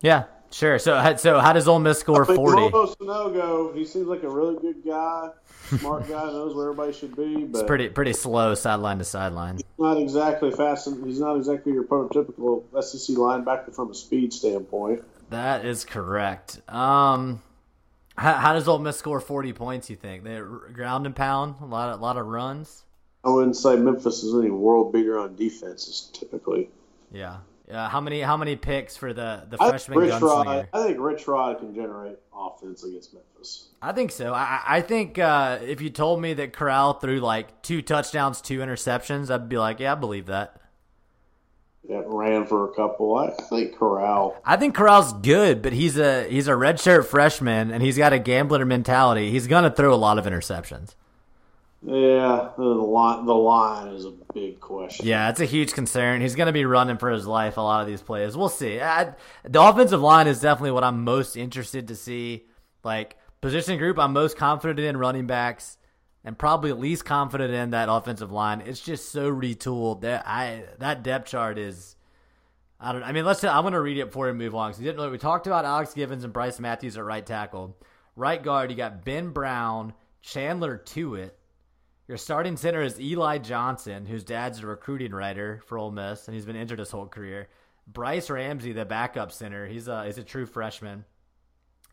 [0.00, 0.78] Yeah, sure.
[0.78, 2.62] So so how does Ole Miss score I think 40?
[2.62, 5.30] Lobo Sanogo, he seems like a really good guy,
[5.78, 9.58] smart guy, knows where everybody should be, but It's pretty pretty slow sideline to sideline.
[9.78, 10.88] not exactly fast.
[11.04, 15.02] He's not exactly your prototypical SEC linebacker from a speed standpoint.
[15.30, 16.60] That is correct.
[16.68, 17.42] Um,
[18.16, 19.90] how, how does Ole Miss score 40 points?
[19.90, 20.40] You think they
[20.72, 22.84] ground and pound a lot of, lot of runs?
[23.24, 26.70] I wouldn't say Memphis is any world beater on defenses typically.
[27.10, 27.38] Yeah.
[27.68, 27.88] Yeah.
[27.88, 30.46] How many how many picks for the the I freshman Rich Rod.
[30.46, 30.68] gunslinger?
[30.72, 33.68] I think Rich Rod can generate offense against Memphis.
[33.82, 34.32] I think so.
[34.32, 38.60] I I think uh, if you told me that Corral threw like two touchdowns, two
[38.60, 40.60] interceptions, I'd be like, yeah, I believe that.
[41.88, 43.16] Yeah, ran for a couple.
[43.16, 44.36] I, I think Corral.
[44.44, 48.18] I think Corral's good, but he's a he's a redshirt freshman and he's got a
[48.18, 49.30] gambler mentality.
[49.30, 50.94] He's gonna throw a lot of interceptions.
[51.86, 53.26] Yeah, the line.
[53.26, 55.06] The line is a big question.
[55.06, 56.20] Yeah, it's a huge concern.
[56.20, 58.36] He's going to be running for his life a lot of these plays.
[58.36, 58.80] We'll see.
[58.80, 62.46] I, the offensive line is definitely what I'm most interested to see.
[62.82, 65.78] Like position group, I'm most confident in running backs,
[66.24, 68.62] and probably least confident in that offensive line.
[68.62, 70.00] It's just so retooled.
[70.00, 71.94] That I that depth chart is.
[72.80, 73.02] I don't.
[73.02, 73.06] Know.
[73.06, 73.44] I mean, let's.
[73.44, 74.70] I'm going to read it before we move on.
[74.70, 74.98] Because we didn't.
[74.98, 77.76] really- We talked about Alex Givens and Bryce Matthews at right tackle.
[78.16, 81.30] Right guard, you got Ben Brown, Chandler Tuitt.
[82.08, 86.34] Your starting center is Eli Johnson, whose dad's a recruiting writer for Ole Miss, and
[86.34, 87.48] he's been injured his whole career.
[87.88, 91.04] Bryce Ramsey, the backup center, he's a he's a true freshman.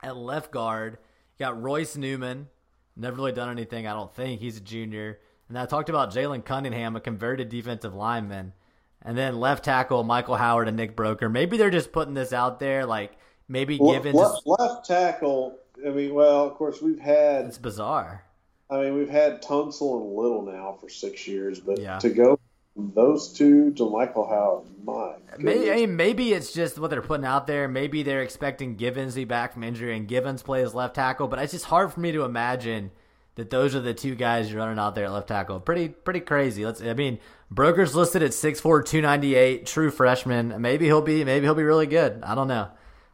[0.03, 0.97] At left guard,
[1.37, 2.47] you got Royce Newman,
[2.95, 4.39] never really done anything, I don't think.
[4.39, 5.19] He's a junior.
[5.49, 8.53] And I talked about Jalen Cunningham, a converted defensive lineman.
[9.01, 11.31] And then left tackle, Michael Howard and Nick Broeker.
[11.31, 13.13] Maybe they're just putting this out there, like
[13.47, 14.15] maybe Givens.
[14.15, 15.57] left, left tackle.
[15.85, 17.45] I mean, well, of course we've had.
[17.45, 18.23] it's bizarre.
[18.69, 21.99] I mean, we've had Tunsil and Little now for six years, but Yeah.
[21.99, 22.39] to go
[22.73, 27.01] from those two to Michael Howard, my Maybe, I mean, maybe it's just what they're
[27.01, 27.67] putting out there.
[27.67, 31.27] Maybe they're expecting Givens to be back from injury and Givens play plays left tackle,
[31.27, 32.91] but it's just hard for me to imagine
[33.35, 35.59] that those are the two guys you're running out there at left tackle.
[35.59, 36.65] Pretty pretty crazy.
[36.65, 37.19] Let's I mean,
[37.51, 40.61] Broeker's listed at 6'4", 298, true freshman.
[40.61, 42.21] Maybe he'll be maybe he'll be really good.
[42.23, 42.69] I don't know.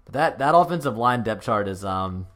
[0.05, 2.27] But that that offensive line depth chart is um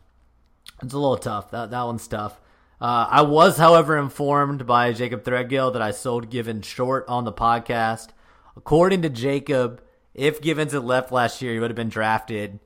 [0.82, 1.52] it's a little tough.
[1.52, 2.39] That that one's tough.
[2.83, 7.31] Uh, I was, however, informed by Jacob Threadgill that I sold Givens short on the
[7.31, 8.09] podcast.
[8.57, 9.81] According to Jacob,
[10.13, 12.59] if Givens had left last year, he would have been drafted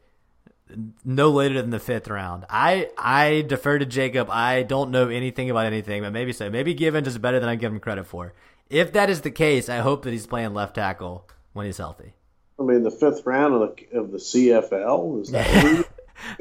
[1.06, 2.45] no later than the fifth round.
[2.49, 4.27] I I defer to Jacob.
[4.32, 6.49] I don't know anything about anything, but maybe so.
[6.49, 8.34] Maybe Givens is better than I give him credit for.
[8.71, 12.15] If that is the case, I hope that he's playing left tackle when he's healthy.
[12.60, 15.88] I mean, the fifth round of the of the CFL is that.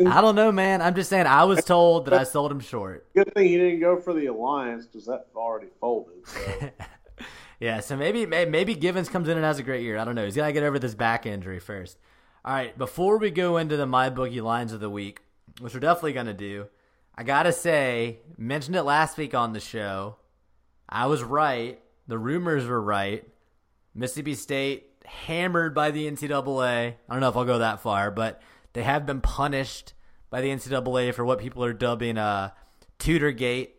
[0.06, 0.82] I don't know, man.
[0.82, 1.26] I'm just saying.
[1.26, 3.12] I was told that I sold him short.
[3.14, 6.26] Good thing he didn't go for the alliance because that already folded.
[6.26, 6.70] So.
[7.58, 9.98] Yeah, so maybe maybe Givens comes in and has a great year.
[9.98, 10.24] I don't know.
[10.24, 11.96] He's got to get over this back injury first.
[12.44, 15.20] All right, before we go into the MyBookie lines of the week,
[15.60, 16.66] which we're definitely going to do,
[17.14, 20.16] I got to say, mentioned it last week on the show.
[20.88, 21.80] I was right.
[22.06, 23.26] The rumors were right.
[23.94, 26.94] Mississippi State hammered by the NCAA.
[27.08, 28.40] I don't know if I'll go that far, but
[28.76, 29.94] they have been punished
[30.28, 32.52] by the NCAA for what people are dubbing a
[32.98, 33.76] tutor gate.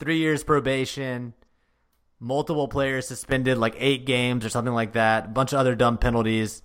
[0.00, 1.32] Three years probation,
[2.18, 5.26] multiple players suspended, like eight games or something like that.
[5.26, 6.64] A bunch of other dumb penalties.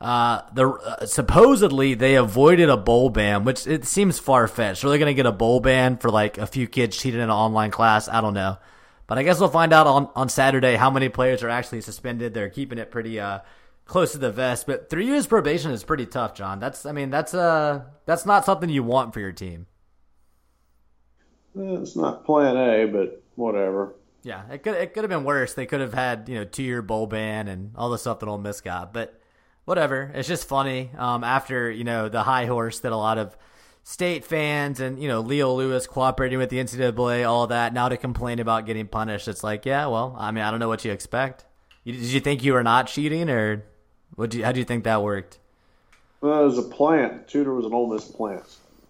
[0.00, 4.84] Uh, the uh, supposedly they avoided a bowl ban, which it seems far fetched.
[4.84, 7.24] Are they going to get a bowl ban for like a few kids cheated in
[7.24, 8.08] an online class?
[8.08, 8.58] I don't know,
[9.08, 12.32] but I guess we'll find out on on Saturday how many players are actually suspended.
[12.32, 13.40] They're keeping it pretty uh
[13.92, 16.58] close to the vest, but three years probation is pretty tough, John.
[16.58, 19.66] That's I mean that's uh that's not something you want for your team.
[21.54, 23.94] It's not Plan A, but whatever.
[24.22, 25.52] Yeah, it could it could have been worse.
[25.52, 28.28] They could have had you know two year bowl ban and all the stuff that
[28.30, 28.94] Ole Miss got.
[28.94, 29.20] But
[29.66, 30.10] whatever.
[30.14, 30.90] It's just funny.
[30.96, 33.36] Um, after you know the high horse that a lot of
[33.84, 37.74] state fans and you know Leo Lewis cooperating with the NCAA, all that.
[37.74, 40.68] Now to complain about getting punished, it's like, yeah, well, I mean, I don't know
[40.68, 41.44] what you expect.
[41.84, 43.66] You, did you think you were not cheating, or
[44.14, 44.30] what?
[44.30, 45.38] Do you, how do you think that worked?
[46.20, 47.28] Well, it was a plant.
[47.28, 48.44] Tudor was an Ole Miss plant.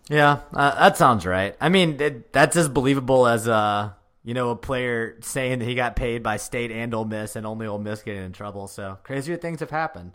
[0.08, 1.56] Yeah, uh, that sounds right.
[1.60, 3.92] I mean, it, that's as believable as uh,
[4.24, 7.46] you know, a player saying that he got paid by State and Ole Miss, and
[7.46, 8.68] only Ole Miss getting in trouble.
[8.68, 10.12] So crazier things have happened.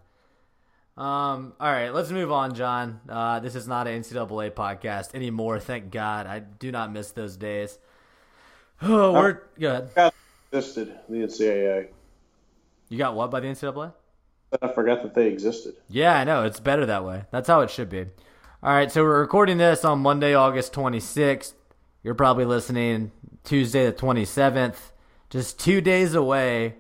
[0.95, 3.01] Um, all right, let's move on, John.
[3.07, 5.59] Uh, this is not an NCAA podcast anymore.
[5.59, 6.25] Thank God.
[6.25, 7.77] I do not miss those days.
[8.81, 9.89] Oh, we're good.
[10.51, 11.89] Existed the NCAA.
[12.89, 13.93] You got what by the NCAA?
[14.61, 15.75] I forgot that they existed.
[15.89, 16.43] Yeah, I know.
[16.43, 17.25] It's better that way.
[17.31, 18.05] That's how it should be.
[18.63, 21.53] All right, so we're recording this on Monday, August 26th.
[22.03, 23.11] You're probably listening
[23.43, 24.77] Tuesday the 27th,
[25.29, 26.75] just two days away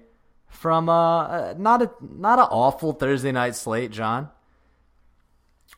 [0.47, 4.29] from uh, uh not a not an awful Thursday night slate, John.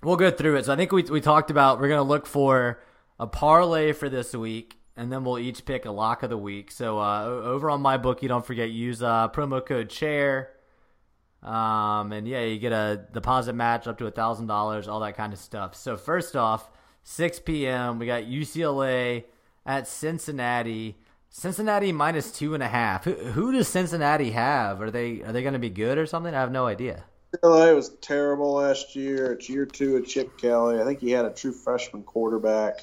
[0.01, 0.65] We'll go through it.
[0.65, 2.81] So I think we we talked about we're gonna look for
[3.19, 6.71] a parlay for this week, and then we'll each pick a lock of the week.
[6.71, 10.51] So uh, over on my book, you don't forget use uh, promo code chair.
[11.41, 15.15] Um, and yeah, you get a deposit match up to a thousand dollars, all that
[15.15, 15.75] kind of stuff.
[15.75, 16.69] So first off,
[17.03, 17.97] 6 p.m.
[17.99, 19.23] We got UCLA
[19.65, 20.97] at Cincinnati.
[21.29, 23.03] Cincinnati minus two and a half.
[23.05, 24.81] Who, who does Cincinnati have?
[24.81, 26.33] Are they are they going to be good or something?
[26.33, 27.03] I have no idea.
[27.35, 29.33] UCLA was terrible last year.
[29.33, 30.81] It's year two of Chip Kelly.
[30.81, 32.81] I think he had a true freshman quarterback.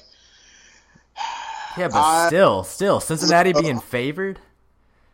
[1.77, 4.39] Yeah, but I- still, still, Cincinnati being favored.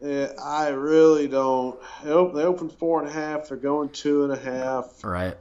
[0.03, 1.79] Yeah, I really don't.
[2.03, 3.47] They op- they opened four and a half.
[3.47, 5.01] They're going two and a half.
[5.01, 5.37] Right.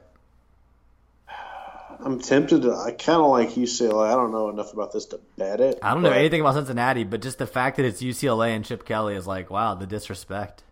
[1.99, 2.73] I'm tempted to.
[2.73, 4.07] I kind of like UCLA.
[4.07, 5.79] I don't know enough about this to bet it.
[5.81, 8.85] I don't know anything about Cincinnati, but just the fact that it's UCLA and Chip
[8.85, 10.63] Kelly is like, wow, the disrespect.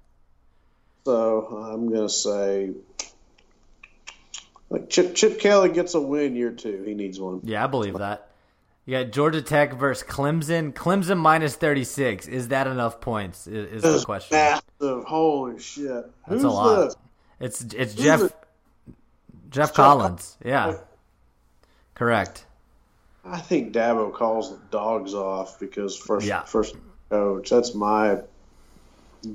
[1.03, 2.71] So I'm gonna say,
[4.69, 6.83] like Chip Chip Kelly gets a win year two.
[6.85, 7.41] He needs one.
[7.43, 8.30] Yeah, I believe that.
[8.86, 10.73] You got Georgia Tech versus Clemson.
[10.73, 12.27] Clemson minus 36.
[12.27, 13.45] Is that enough points?
[13.47, 14.36] Is, is the question.
[14.38, 15.03] massive.
[15.05, 15.88] Holy shit!
[15.88, 16.95] That's Who's a lot.
[17.39, 18.34] It's it's Who's Geoff Geoff
[19.51, 20.38] Geoff Collins.
[20.43, 20.77] Yeah.
[21.93, 22.45] Correct.
[23.23, 26.41] I think Dabo calls the dogs off because first Yeah.
[26.43, 26.75] first
[27.09, 27.49] coach.
[27.51, 28.21] That's my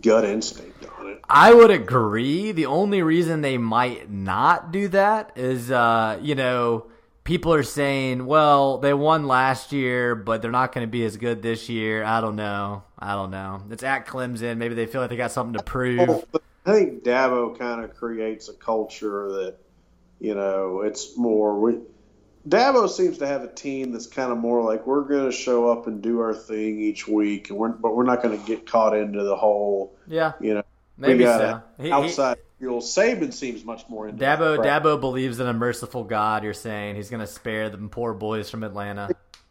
[0.00, 1.20] gut instinct on it.
[1.28, 2.50] I would agree.
[2.50, 6.86] The only reason they might not do that is, uh, you know,
[7.26, 11.16] people are saying, well, they won last year, but they're not going to be as
[11.16, 12.04] good this year.
[12.04, 12.84] I don't know.
[12.98, 13.62] I don't know.
[13.68, 14.56] It's at Clemson.
[14.56, 16.24] Maybe they feel like they got something to prove.
[16.64, 19.56] I think Dabo kind of creates a culture that,
[20.20, 21.58] you know, it's more.
[21.60, 21.78] We,
[22.48, 25.68] Dabo seems to have a team that's kind of more like we're going to show
[25.68, 28.66] up and do our thing each week, and we're, but we're not going to get
[28.70, 30.62] caught into the whole, Yeah, you know,
[30.96, 31.60] maybe so.
[31.80, 32.80] He- he- fuel.
[32.80, 34.82] Saban seems much more into that Dabo crap.
[34.82, 36.44] Dabo believes in a merciful God.
[36.44, 39.10] You're saying he's going to spare the poor boys from Atlanta.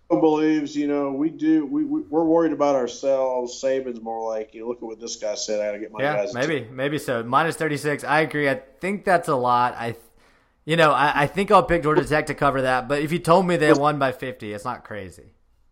[0.09, 1.65] Dabo believes, you know, we do.
[1.65, 3.61] We, we we're worried about ourselves.
[3.61, 5.61] Saban's more like, you know, look at what this guy said.
[5.61, 6.33] I got to get my Yeah, guys.
[6.33, 7.23] maybe, maybe so.
[7.23, 8.03] Minus thirty six.
[8.03, 8.49] I agree.
[8.49, 9.75] I think that's a lot.
[9.75, 9.95] I,
[10.63, 12.87] you know, I, I think I'll pick Georgia Tech to cover that.
[12.87, 15.31] But if you told me they won by fifty, it's not crazy.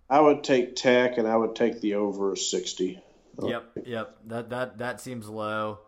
[0.09, 3.01] I would take Tech, and I would take the over sixty.
[3.41, 4.17] Yep, yep.
[4.27, 5.79] That that that seems low.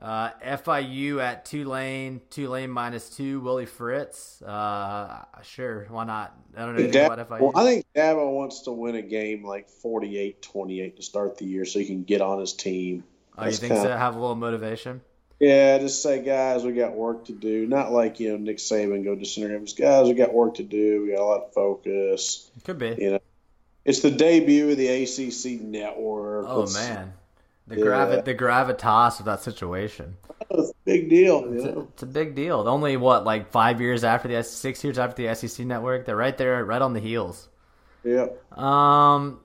[0.00, 2.20] Uh, FIU at Tulane.
[2.30, 3.40] Tulane minus two.
[3.40, 4.40] Willie Fritz.
[4.42, 6.36] Uh, sure, why not?
[6.56, 7.40] I don't know Dab- about FIU.
[7.40, 11.64] well, I think Dabo wants to win a game like 48-28 to start the year
[11.64, 13.02] so he can get on his team.
[13.36, 13.96] oh, you That's think kinda- so?
[13.96, 15.00] Have a little motivation.
[15.40, 17.64] Yeah, just say, guys, we got work to do.
[17.66, 19.64] Not like, you know, Nick Saban go disintegrate.
[19.66, 21.02] Just, guys, we got work to do.
[21.04, 22.50] We got a lot of focus.
[22.64, 22.96] Could be.
[22.98, 23.18] You know,
[23.84, 26.46] it's the debut of the ACC network.
[26.48, 27.12] Oh It's- man,
[27.68, 27.84] the Yeah.
[27.84, 30.16] gravi- the gravitas of that situation.
[30.50, 31.44] It's a big deal.
[31.52, 32.66] It's a, it's a big deal.
[32.66, 36.36] Only what, like five years after the six years after the SEC network, they're right
[36.36, 37.48] there, right on the heels.
[38.04, 38.58] Yep.
[38.58, 39.40] Um,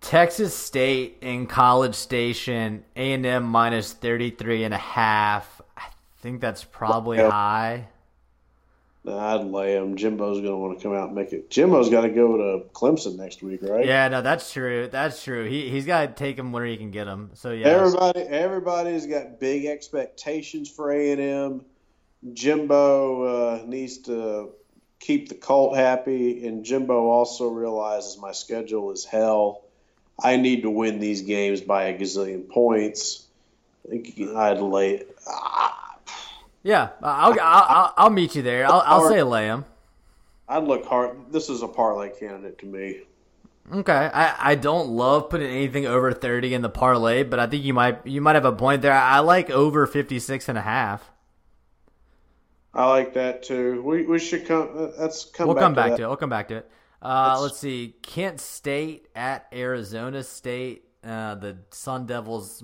[0.00, 5.60] Texas State in College Station, A and M minus thirty three and a half.
[5.76, 5.82] I
[6.20, 7.30] think that's probably Yeah.
[7.30, 7.88] high.
[9.06, 9.96] I'd lay him.
[9.96, 11.50] Jimbo's going to want to come out and make it.
[11.50, 13.84] Jimbo's got to go to Clemson next week, right?
[13.84, 14.88] Yeah, no, that's true.
[14.90, 15.44] That's true.
[15.44, 17.30] He he's got to take him where he can get him.
[17.34, 21.64] So yeah, Everybody, everybody's got big expectations for A and M.
[22.32, 24.52] Jimbo uh, needs to
[25.00, 29.60] keep the cult happy, and Jimbo also realizes my schedule is hell.
[30.22, 33.26] I need to win these games by a gazillion points.
[33.84, 35.04] I think I'd lay.
[35.28, 35.83] Ah,
[36.64, 36.90] yeah.
[37.00, 38.66] I'll I'll, I'll, I'll meet you there.
[38.66, 39.64] I'll, I'll say him.
[40.48, 41.32] I'd look hard.
[41.32, 43.02] This is a parlay candidate to me.
[43.72, 47.64] Okay, I, I don't love putting anything over thirty in the parlay, but I think
[47.64, 48.92] you might you might have a point there.
[48.92, 51.10] I like over fifty six and a half.
[52.74, 53.82] I like that too.
[53.82, 54.92] We we should come.
[54.98, 55.46] That's come.
[55.46, 55.96] We'll back come to back that.
[55.98, 56.06] to it.
[56.08, 56.70] We'll come back to it.
[57.00, 57.94] Uh, let's see.
[58.02, 60.84] Kent State at Arizona State.
[61.02, 62.62] Uh, the Sun Devils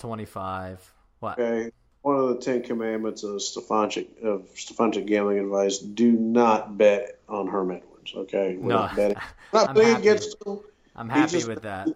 [0.00, 0.94] 25.
[1.18, 1.38] What?
[1.38, 1.70] Okay.
[2.02, 7.46] One of the Ten Commandments of Stefanczyk of Stefanczyk gambling advice: do not bet on
[7.46, 8.12] Herm Edwards.
[8.14, 8.76] Okay, we're No.
[8.80, 9.16] not betting.
[9.52, 10.00] Not I'm happy.
[10.00, 10.60] against him.
[10.96, 11.88] I'm happy just- with that.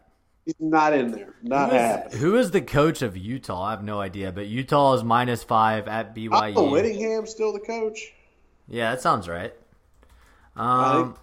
[0.45, 1.35] He's not in there.
[1.43, 2.19] Not Who is, happening.
[2.21, 3.63] who is the coach of Utah?
[3.65, 6.53] I have no idea, but Utah is minus five at BYU.
[6.55, 8.13] Oh, Whittingham's still the coach.
[8.69, 9.53] Yeah, that sounds right.
[10.55, 11.17] Um,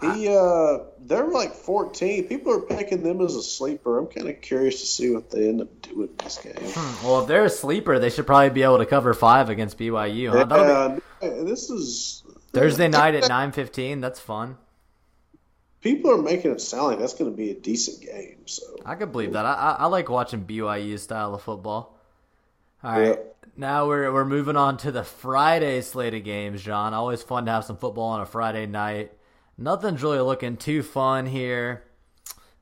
[0.00, 2.28] He uh, they're like 14.
[2.28, 3.98] People are picking them as a sleeper.
[3.98, 6.54] I'm kind of curious to see what they end up doing in this game.
[7.02, 10.30] well, if they're a sleeper, they should probably be able to cover five against BYU.
[10.30, 10.44] Huh?
[10.44, 12.22] That'll be Yeah, this is
[12.52, 14.00] Thursday night at nine fifteen.
[14.00, 14.56] That's fun.
[15.80, 18.38] people are making it sound like that's going to be a decent game.
[18.46, 19.46] So I could believe that.
[19.46, 21.98] I, I, I like watching BYU style of football.
[22.84, 23.14] All right, Yeah.
[23.56, 26.92] now we're we're moving on to the Friday slate of games, John.
[26.92, 29.12] Always fun to have some football on a Friday night.
[29.58, 31.84] Nothing's really looking too fun here.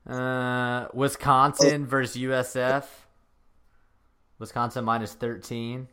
[0.07, 2.85] Uh, Wisconsin versus USF.
[4.39, 5.87] Wisconsin minus thirteen.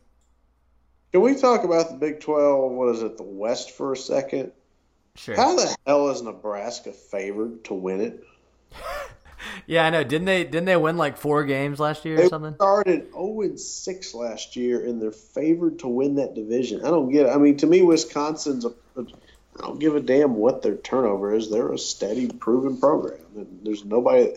[1.11, 2.71] can we talk about the Big 12?
[2.71, 4.51] What is it, the West for a second?
[5.15, 5.35] Sure.
[5.35, 8.23] How the hell is Nebraska favored to win it?
[9.67, 10.05] Yeah, I know.
[10.05, 10.45] Didn't they?
[10.45, 12.55] Didn't they win like four games last year or They something?
[12.55, 16.79] started 0 6 last year, and they're favored to win that division.
[16.85, 17.29] I don't get it.
[17.29, 18.73] I mean, to me, Wisconsin's a.
[19.57, 21.49] I don't give a damn what their turnover is.
[21.49, 23.19] They're a steady, proven program.
[23.35, 24.33] And there's nobody.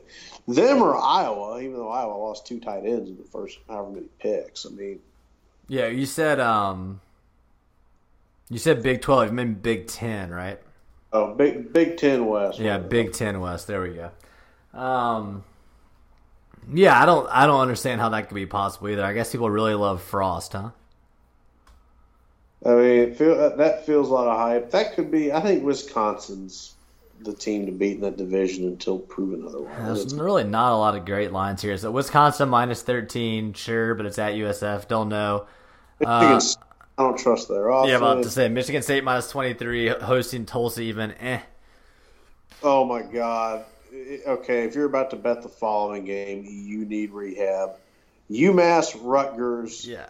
[0.47, 4.07] Them or Iowa, even though Iowa lost two tight ends in the first however many
[4.19, 4.67] picks.
[4.67, 5.01] I mean,
[5.69, 7.01] Yeah, you said um.
[8.49, 9.27] You said Big Twelve.
[9.27, 10.61] You meant Big Ten, right?
[11.13, 12.59] oh, Big Big Ten West.
[12.59, 13.67] Yeah, Big Ten West.
[13.67, 14.11] There we go.
[14.79, 15.45] Um,
[16.73, 19.05] yeah, I don't, I don't understand how that could be possible either.
[19.05, 20.71] I guess people really love Frost, huh?
[22.65, 24.71] I mean, it feel, that feels a lot of hype.
[24.71, 25.33] That could be.
[25.33, 26.75] I think Wisconsin's
[27.21, 29.77] the team to beat in that division until proven otherwise.
[29.85, 31.77] There's really not a lot of great lines here.
[31.77, 34.89] So Wisconsin minus thirteen, sure, but it's at USF.
[34.89, 35.47] Don't know.
[36.01, 36.41] Michigan,
[36.99, 37.91] I don't trust their offense.
[37.91, 41.13] Yeah, about to say Michigan State minus twenty three, hosting Tulsa even.
[41.13, 41.41] Eh.
[42.63, 43.65] Oh my God.
[44.27, 47.77] Okay, if you're about to bet the following game, you need rehab.
[48.31, 50.07] UMass Rutgers Yeah.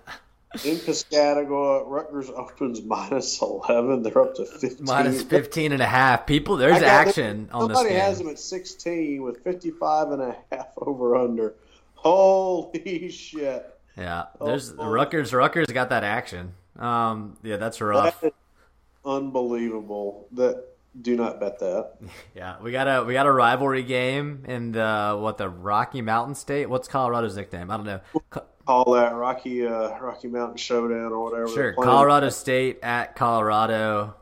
[0.65, 1.83] In Piscataway.
[1.87, 4.03] Rutgers opens minus 11.
[4.03, 4.85] They're up to 15.
[4.87, 6.27] Minus 15 and a half.
[6.27, 10.69] People, there's action on this Somebody has them at 16 with 55 and a half
[10.77, 11.55] over under.
[11.95, 13.73] Holy shit.
[13.97, 14.89] Yeah, there's Oh, oh.
[14.89, 15.33] Rutgers.
[15.33, 16.55] Rutgers got that action.
[16.79, 18.21] Um, yeah, that's rough.
[18.21, 18.35] That
[19.05, 20.29] unbelievable.
[20.33, 20.65] That
[21.01, 21.95] do not bet that.
[22.35, 26.35] Yeah, we got a we got a rivalry game in the what the Rocky Mountain
[26.35, 26.69] State.
[26.69, 27.71] What's Colorado's nickname?
[27.71, 28.01] I don't know.
[28.67, 31.49] Call that Rocky uh, Rocky Mountain Showdown or whatever.
[31.49, 31.73] Sure.
[31.73, 34.14] Colorado State at Colorado.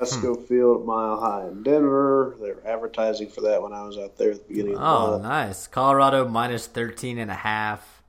[0.00, 2.36] Esco Field Mile High in Denver.
[2.40, 4.86] They were advertising for that when I was out there at the beginning of the
[4.86, 5.22] Oh, month.
[5.22, 5.66] nice.
[5.68, 8.02] Colorado minus 13 and a half.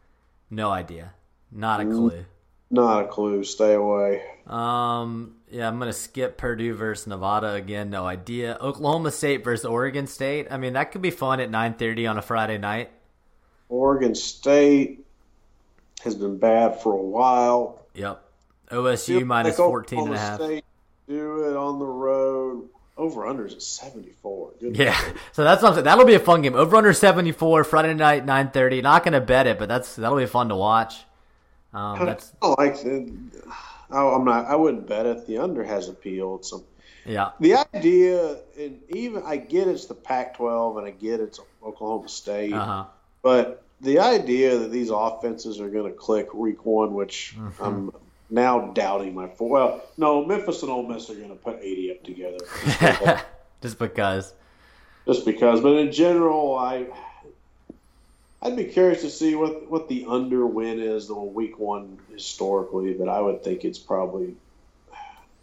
[0.50, 1.14] No idea.
[1.52, 1.96] Not a Mm.
[1.96, 2.26] clue.
[2.72, 3.44] Not a clue.
[3.44, 4.24] Stay away.
[4.48, 7.91] Um, yeah, I'm gonna skip Purdue versus Nevada again.
[7.91, 8.58] No idea.
[8.60, 10.48] Oklahoma State versus Oregon State.
[10.50, 12.89] I mean, that could be fun at 9:30 on a Friday night.
[13.70, 15.03] Oregon State
[16.04, 17.82] has been bad for a while.
[17.95, 18.24] Yep.
[18.72, 20.39] OSU minus 14 and a half.
[20.41, 20.66] State
[21.08, 22.70] do it on the road.
[22.95, 24.51] Over unders at 74.
[24.60, 24.95] Good Yeah,
[25.32, 25.86] so that's what I'm saying.
[25.86, 26.54] That'll be a fun game.
[26.54, 28.84] Over under 74 Friday night 9:30.
[28.84, 31.04] Not gonna bet it, but that's that'll be fun to watch.
[31.74, 33.10] Um, that's I like it.
[33.89, 34.45] I- I'm not.
[34.45, 35.26] I wouldn't bet it.
[35.26, 36.36] The under has appeal.
[36.36, 36.64] It's some,
[37.04, 42.10] yeah, the idea, and even I get it's the Pac-12, and I get it's Oklahoma
[42.10, 42.54] State.
[42.54, 42.86] uh huh.
[43.24, 47.64] But the idea that these offenses are going to click week one, which Mm-hmm.
[47.64, 47.92] I'm
[48.30, 51.92] now doubting my for well, no, Memphis and Ole Miss are going to put 80
[51.92, 53.24] up together
[53.62, 54.34] Just because.
[55.06, 55.62] just because.
[55.62, 56.88] But in general, I
[58.42, 62.94] I'd be curious to see what what the under win is on week one historically.
[62.94, 64.36] But I would think it's probably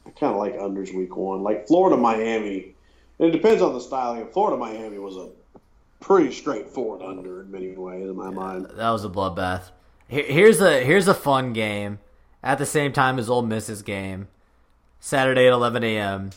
[0.07, 2.75] I kind of like unders week one, like Florida Miami.
[3.19, 4.27] And it depends on the styling.
[4.33, 5.29] Florida Miami was a
[6.01, 8.67] pretty straightforward under in many ways in my mind.
[8.77, 9.71] That was a bloodbath.
[10.09, 11.99] Here's a here's a fun game
[12.43, 14.29] at the same time as Ole Miss's game.
[15.01, 16.31] Saturday at 11 a.m.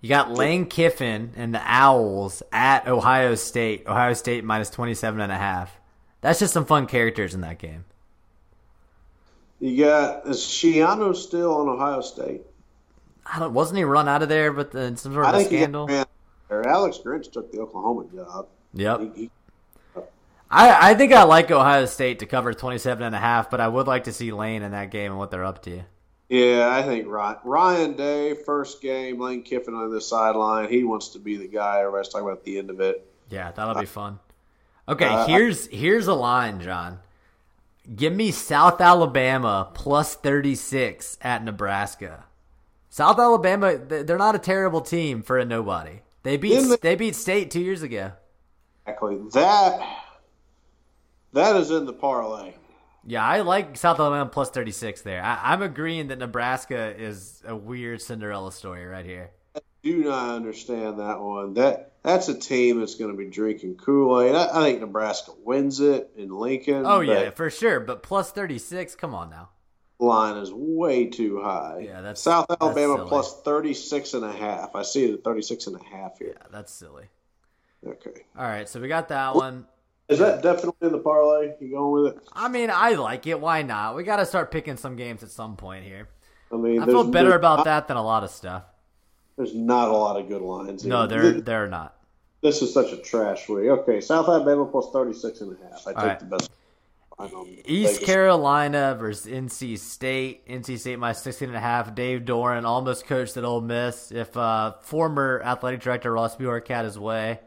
[0.00, 3.86] You got Lane Kiffin and the Owls at Ohio State.
[3.86, 5.80] Ohio State minus 27 and a half.
[6.20, 7.84] That's just some fun characters in that game.
[9.58, 12.42] You got is Schiano still on Ohio State?
[13.26, 15.38] I don't, wasn't he run out of there, but then some sort I of a
[15.38, 15.86] think scandal?
[15.86, 16.08] he got
[16.48, 16.66] there.
[16.68, 18.48] Alex Grinch took the Oklahoma job.
[18.74, 19.00] Yep.
[19.00, 19.30] He, he,
[20.50, 23.66] I, I think I like Ohio State to cover 27 and a half, but I
[23.68, 25.82] would like to see Lane in that game and what they're up to.
[26.28, 30.68] Yeah, I think Ryan, Ryan Day, first game, Lane Kiffin on the sideline.
[30.68, 31.80] He wants to be the guy.
[31.80, 33.06] Everybody's talking about at the end of it.
[33.30, 34.18] Yeah, that'll be fun.
[34.88, 36.98] Okay, Uh, here's here's a line, John.
[37.94, 42.24] Give me South Alabama plus 36 at Nebraska.
[42.90, 46.00] South Alabama, they're not a terrible team for a nobody.
[46.22, 48.12] They beat the- they beat State 2 years ago.
[48.86, 49.16] Exactly.
[49.32, 49.80] That
[51.32, 52.54] that is in the parlay.
[53.06, 55.22] Yeah, I like South Alabama plus 36 there.
[55.22, 59.30] I, I'm agreeing that Nebraska is a weird Cinderella story right here.
[59.54, 61.54] I do not understand that one.
[61.54, 64.34] That that's a team that's going to be drinking Kool Aid.
[64.34, 66.84] I, I think Nebraska wins it in Lincoln.
[66.86, 67.80] Oh yeah, for sure.
[67.80, 69.50] But plus 36, come on now.
[69.98, 71.80] line is way too high.
[71.86, 73.08] Yeah, that's- South that's Alabama silly.
[73.08, 74.74] plus 36 and a half.
[74.74, 76.34] I see it at 36 and a half here.
[76.36, 77.04] Yeah, that's silly.
[77.86, 78.24] Okay.
[78.38, 79.66] All right, so we got that one.
[80.08, 81.54] Is that definitely in the parlay?
[81.60, 82.22] You going with it?
[82.32, 83.40] I mean, I like it.
[83.40, 83.96] Why not?
[83.96, 86.08] We got to start picking some games at some point here.
[86.52, 88.64] I mean, I feel better about not- that than a lot of stuff.
[89.36, 90.84] There's not a lot of good lines.
[90.84, 91.08] No, here.
[91.08, 91.96] they're they're not.
[92.40, 93.68] This is such a trash week.
[93.68, 95.86] Okay, South Alabama plus 36 and a half.
[95.86, 96.18] I take right.
[96.20, 96.50] the best.
[97.64, 97.98] East Vegas.
[98.06, 100.46] Carolina versus NC State.
[100.46, 101.94] NC State minus 16 and a half.
[101.94, 104.12] Dave Doeren almost coached at Ole Miss.
[104.12, 107.40] If uh, former athletic director Ross Bjork had his way.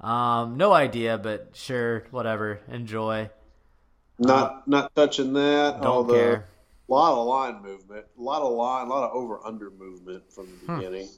[0.00, 2.60] Um, no idea, but sure, whatever.
[2.68, 3.30] Enjoy.
[4.18, 5.76] Not not touching that.
[5.82, 6.44] Don't although care.
[6.88, 8.06] A lot of line movement.
[8.18, 8.86] A lot of line.
[8.86, 10.66] A lot of over under movement from Hmm.
[10.66, 11.08] the beginning.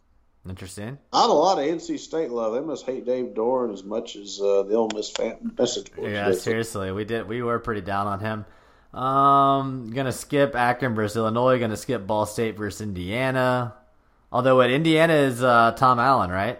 [0.48, 0.98] Interesting.
[1.12, 2.52] Not a lot of NC State love.
[2.54, 6.12] They must hate Dave Doeren as much as uh, the Ole Miss fan message boards.
[6.12, 7.28] Yeah, seriously, we did.
[7.28, 8.44] We were pretty down on him.
[9.00, 11.58] Um, gonna skip Akron versus Illinois.
[11.60, 13.74] Gonna skip Ball State versus Indiana.
[14.32, 16.58] Although at Indiana is uh, Tom Allen, right?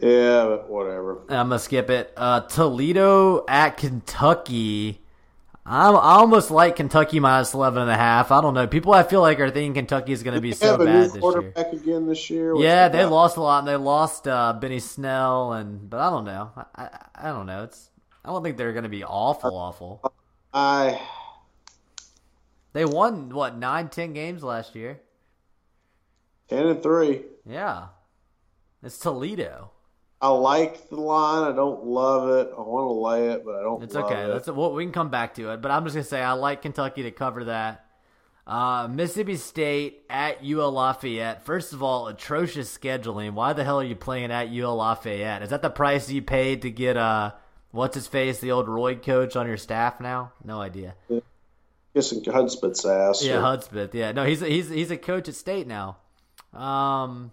[0.00, 1.22] Yeah, but whatever.
[1.28, 2.12] I'm gonna skip it.
[2.16, 5.04] Uh, Toledo at Kentucky.
[5.66, 8.30] I'm, I almost like Kentucky minus 11 and a half.
[8.32, 8.66] I don't know.
[8.66, 10.86] People I feel like are thinking Kentucky is gonna be They so have a bad
[10.86, 11.56] new this year.
[11.72, 12.54] again this year.
[12.54, 13.04] Yeah, they guy?
[13.04, 16.52] lost a lot, and they lost uh, Benny Snell, and but I don't know.
[16.56, 17.64] I, I, I don't know.
[17.64, 17.90] It's
[18.24, 20.06] I don't think they're gonna be awful, awful.
[20.52, 21.00] I
[22.72, 25.02] They won what nine, ten games last year.
[26.48, 27.24] ten and three.
[27.44, 27.88] Yeah,
[28.82, 29.72] it's Toledo.
[30.20, 31.52] I like the line.
[31.52, 32.52] I don't love it.
[32.56, 33.82] I want to lay it, but I don't.
[33.82, 34.24] It's okay.
[34.24, 34.28] It.
[34.28, 36.62] That's well, we can come back to it, but I'm just gonna say I like
[36.62, 37.84] Kentucky to cover that.
[38.46, 41.44] Uh, Mississippi State at UL Lafayette.
[41.44, 43.34] First of all, atrocious scheduling.
[43.34, 45.42] Why the hell are you playing at UL Lafayette?
[45.42, 47.32] Is that the price you paid to get uh,
[47.72, 50.32] what's his face, the old Roy coach on your staff now?
[50.42, 50.94] No idea.
[51.94, 53.22] Kissing Hudspeth's ass.
[53.22, 53.94] Yeah, or- Hudspeth.
[53.94, 55.98] Yeah, no, he's he's he's a coach at State now.
[56.52, 57.32] Um,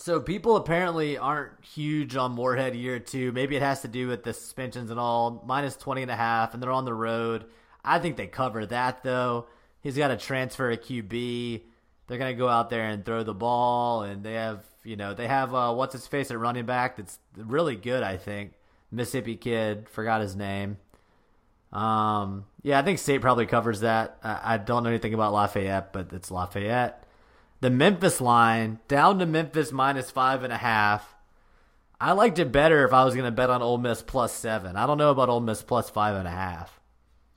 [0.00, 3.32] so people apparently aren't huge on Moorhead year two.
[3.32, 5.44] Maybe it has to do with the suspensions and all.
[5.46, 7.44] Minus 20 and a half, and they're on the road.
[7.84, 9.46] I think they cover that though.
[9.82, 11.62] He's got to transfer a QB.
[12.06, 15.26] They're gonna go out there and throw the ball, and they have you know they
[15.26, 18.02] have uh, what's his face at running back that's really good.
[18.02, 18.52] I think
[18.90, 20.78] Mississippi kid forgot his name.
[21.74, 24.16] Um, yeah, I think State probably covers that.
[24.24, 27.04] I, I don't know anything about Lafayette, but it's Lafayette.
[27.60, 31.14] The Memphis line down to Memphis minus five and a half.
[32.00, 34.76] I liked it better if I was going to bet on Ole Miss plus seven.
[34.76, 36.80] I don't know about Ole Miss plus five and a half.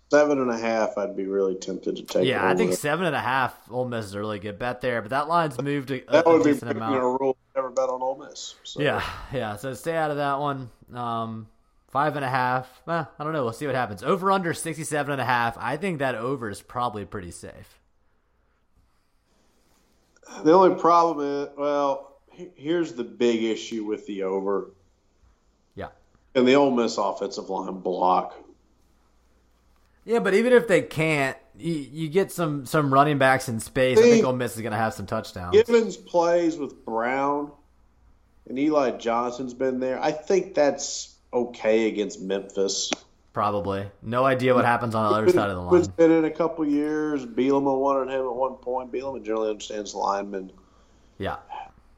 [0.09, 0.97] seven and a half.
[0.97, 2.25] I'd be really tempted to take.
[2.25, 3.53] Yeah, I think seven and a half.
[3.69, 6.29] Ole Miss is a really good bet there, but that line's moved a, that a
[6.29, 7.03] would be decent breaking amount.
[7.03, 7.35] a rule.
[7.55, 8.55] Never bet on Ole Miss.
[8.63, 8.81] So.
[8.81, 9.03] Yeah,
[9.33, 9.57] yeah.
[9.57, 10.69] So stay out of that one.
[10.93, 11.47] Um,
[11.89, 12.81] five and a half.
[12.87, 13.43] Eh, I don't know.
[13.43, 14.01] We'll see what happens.
[14.01, 15.57] Over under 67 and a half.
[15.59, 17.79] I think that over is probably pretty safe.
[20.43, 22.17] The only problem is, well,
[22.55, 24.71] here's the big issue with the over
[25.75, 25.89] Yeah.
[26.35, 28.35] and the Ole Miss offensive line block.
[30.05, 33.97] Yeah, but even if they can't, you, you get some some running backs in space.
[33.97, 35.53] I think See- Ole Miss is going to have some touchdowns.
[35.55, 37.51] Givens plays with Brown,
[38.49, 40.01] and Eli Johnson's been there.
[40.01, 42.91] I think that's okay against Memphis.
[43.33, 43.85] Probably.
[44.03, 45.95] No idea what happens on the other side of the It's line.
[45.97, 47.25] been in a couple years.
[47.25, 48.91] Bielema wanted him at one point.
[48.91, 50.51] Bielema generally understands linemen.
[51.17, 51.37] Yeah.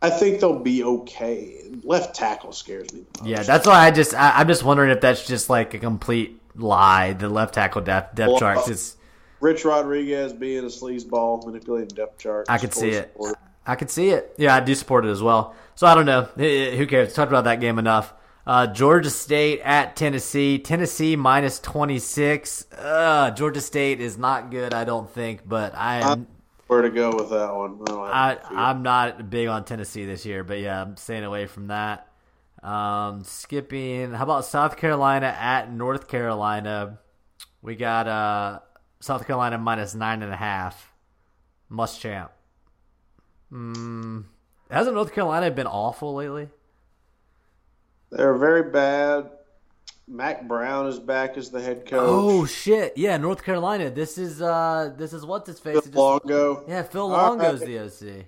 [0.01, 1.63] I think they'll be okay.
[1.83, 3.03] Left tackle scares me.
[3.23, 6.39] Yeah, that's why I just I, I'm just wondering if that's just like a complete
[6.55, 7.13] lie.
[7.13, 8.69] The left tackle depth depth Well, charts.
[8.69, 8.95] It's
[9.41, 12.45] Rich Rodriguez being a sleazeball, manipulating depth chart.
[12.49, 13.11] I could see it.
[13.13, 13.37] support.
[13.65, 14.33] I could see it.
[14.37, 15.55] Yeah, I do support it as well.
[15.75, 16.23] So I don't know.
[16.23, 17.13] Who cares?
[17.13, 18.13] Talked about that game enough.
[18.47, 20.59] Uh, Georgia State at Tennessee.
[20.59, 22.67] Tennessee minus 26.
[22.71, 26.27] Uh, Georgia State is not good, I don't think, but I am.
[26.67, 27.79] Where to go with that one?
[27.81, 28.57] I don't I, have a feel.
[28.57, 32.07] I'm not big on Tennessee this year, but yeah, I'm staying away from that.
[32.61, 34.13] Um, skipping.
[34.13, 36.99] How about South Carolina at North Carolina?
[37.61, 38.59] We got uh,
[38.99, 40.91] South Carolina minus nine and a half.
[41.71, 42.29] Muschamp.
[43.51, 44.25] Mm,
[44.69, 46.49] hasn't North Carolina been awful lately?
[48.11, 49.31] They're very bad.
[50.07, 51.99] Mack Brown is back as the head coach.
[51.99, 52.93] Oh shit!
[52.95, 53.89] Yeah, North Carolina.
[53.89, 55.87] This is uh, this is what's his face.
[55.87, 56.63] Phil Longo.
[56.67, 57.67] Yeah, Phil Longo's right.
[57.67, 58.25] the OC.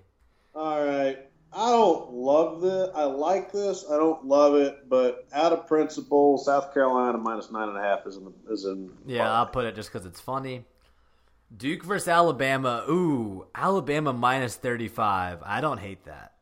[0.56, 1.20] All right.
[1.54, 2.90] I don't love this.
[2.94, 3.86] I like this.
[3.90, 8.06] I don't love it, but out of principle, South Carolina minus nine and a half
[8.06, 8.26] is in.
[8.26, 10.66] The, is in Yeah, I'll put it just because it's funny.
[11.56, 12.84] Duke versus Alabama.
[12.90, 15.40] Ooh, Alabama minus thirty-five.
[15.46, 16.34] I don't hate that.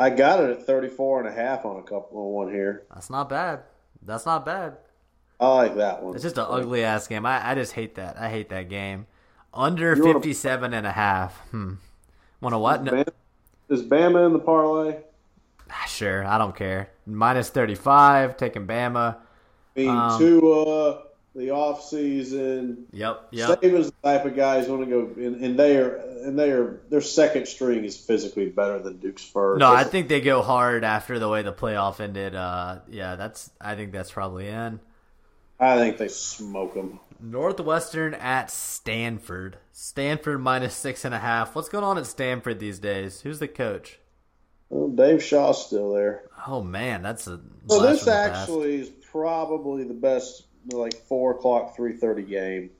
[0.00, 2.84] I got it at 34 and a half on a couple on one here.
[2.94, 3.60] That's not bad.
[4.02, 4.78] That's not bad.
[5.38, 6.14] I like that one.
[6.14, 7.26] It's just an ugly ass game.
[7.26, 8.16] I, I just hate that.
[8.18, 9.06] I hate that game.
[9.52, 11.38] Under You wanna- 57 and a half.
[11.50, 11.74] Hmm.
[12.40, 12.82] Want to what?
[12.82, 13.04] No,
[13.68, 14.96] is Bama in the parlay?
[15.86, 16.24] sure.
[16.26, 16.88] I don't care.
[17.04, 18.38] Minus 35.
[18.38, 19.16] Taking Bama.
[19.76, 21.02] Mean, Um, Tua,
[21.34, 22.86] the off season.
[22.92, 23.28] Yep.
[23.30, 23.60] Yep.
[23.60, 26.80] Saban's the type of guys want to go, and, and they are, and they are,
[26.90, 29.60] their second string is physically better than Duke's first.
[29.60, 32.34] No, I think they go hard after the way the playoff ended.
[32.34, 33.50] Uh, yeah, that's.
[33.60, 34.80] I think that's probably in.
[35.58, 37.00] I think they smoke them.
[37.20, 39.58] Northwestern at Stanford.
[39.72, 41.54] Stanford minus six and a half.
[41.54, 43.20] What's going on at Stanford these days?
[43.20, 43.98] Who's the coach?
[44.70, 46.22] Well, Dave Shaw's still there.
[46.46, 47.40] Oh man, that's a.
[47.68, 52.70] So this actually is probably the best, like four o'clock, three thirty game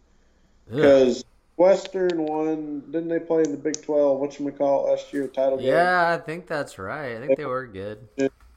[0.70, 1.24] because
[1.56, 2.80] Western won.
[2.90, 4.18] Didn't they play in the Big Twelve?
[4.18, 5.26] What you call it last year?
[5.26, 5.68] Title game.
[5.68, 7.16] Yeah, I think that's right.
[7.16, 8.08] I think they were good.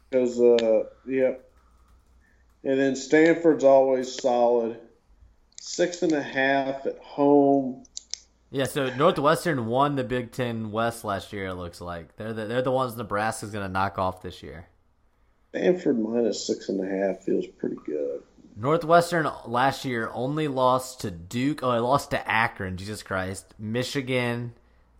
[0.10, 1.34] Because uh, yeah,
[2.64, 4.80] and then Stanford's always solid.
[5.60, 7.86] Six and a half at home.
[8.52, 11.48] Yeah, so Northwestern won the Big Ten West last year.
[11.48, 14.68] It looks like they're the, they're the ones Nebraska's going to knock off this year.
[15.50, 18.22] Stanford minus six and a half feels pretty good.
[18.56, 21.64] Northwestern last year only lost to Duke.
[21.64, 22.78] Oh, they lost to Akron.
[22.78, 24.54] Jesus Christ, Michigan,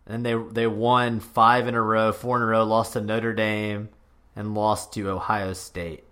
[0.06, 2.64] and they they won five in a row, four in a row.
[2.64, 3.88] Lost to Notre Dame
[4.34, 6.04] and lost to Ohio State.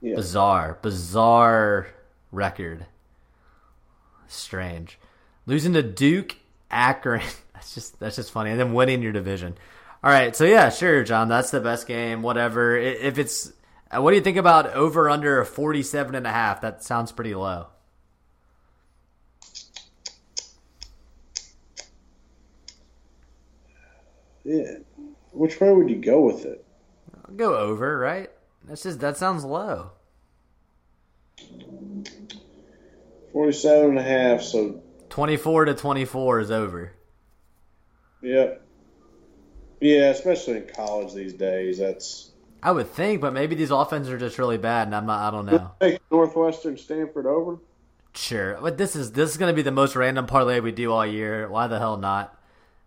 [0.00, 0.16] Yeah.
[0.16, 1.88] Bizarre, bizarre
[2.30, 2.86] record.
[4.26, 4.98] Strange.
[5.46, 6.36] Losing to Duke,
[6.70, 7.22] Akron.
[7.54, 8.50] That's just that's just funny.
[8.50, 9.56] And then winning your division.
[10.02, 11.28] All right, so yeah, sure, John.
[11.28, 12.22] That's the best game.
[12.22, 12.76] Whatever.
[12.76, 13.52] If it's,
[13.94, 16.60] Uh, what do you think about over under 47 and a half?
[16.62, 17.66] That sounds pretty low.
[24.44, 24.78] Yeah.
[25.32, 26.64] Which way would you go with it?
[27.28, 28.30] I'll go over, right?
[28.64, 29.92] That's just that sounds low.
[33.32, 36.92] 47 and a half, so 24 to 24 is over.
[38.22, 38.54] yeah.
[39.80, 41.78] Yeah, especially in college these days.
[41.78, 42.30] That's
[42.62, 45.20] I would think, but maybe these offenses are just really bad, and I'm not.
[45.20, 45.72] I don't know.
[45.80, 47.58] take Northwestern Stanford over.
[48.14, 50.92] Sure, but this is this is going to be the most random parlay we do
[50.92, 51.48] all year.
[51.48, 52.38] Why the hell not?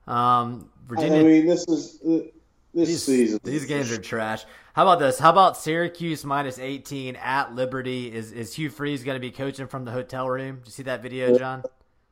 [0.08, 1.20] Um, Virginia.
[1.20, 3.40] I mean, this is this these, season.
[3.44, 4.46] these games are trash.
[4.74, 5.18] How about this?
[5.18, 8.14] How about Syracuse minus 18 at Liberty?
[8.14, 10.58] Is is Hugh Freeze going to be coaching from the hotel room?
[10.58, 11.64] Did you see that video, John?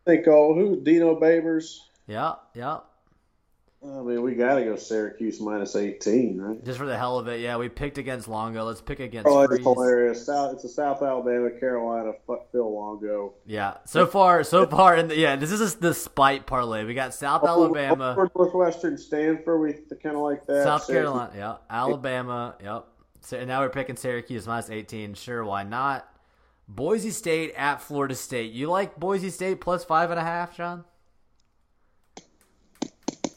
[0.06, 1.78] think oh who Dino Babers.
[2.08, 2.80] Yeah, yeah.
[3.86, 6.64] I mean, we got to go Syracuse minus 18, right?
[6.64, 7.58] Just for the hell of it, yeah.
[7.58, 8.64] We picked against Longo.
[8.64, 10.26] Let's pick against Oh, it's hilarious.
[10.26, 12.14] South, it's a South Alabama, Carolina.
[12.26, 13.34] Fuck Phil Longo.
[13.46, 13.78] Yeah.
[13.86, 15.36] So far, so far, in the, yeah.
[15.36, 16.86] This is the spite parlay.
[16.86, 19.60] We got South oh, Alabama, Over Northwestern, Stanford.
[19.60, 20.64] We kind of like that.
[20.64, 21.56] South Syracuse- Carolina, yeah.
[21.70, 22.86] Alabama, yep.
[23.20, 25.14] So and now we're picking Syracuse minus 18.
[25.16, 26.08] Sure, why not?
[26.70, 28.54] Boise State at Florida State.
[28.54, 30.86] You like Boise State plus five and a half, John?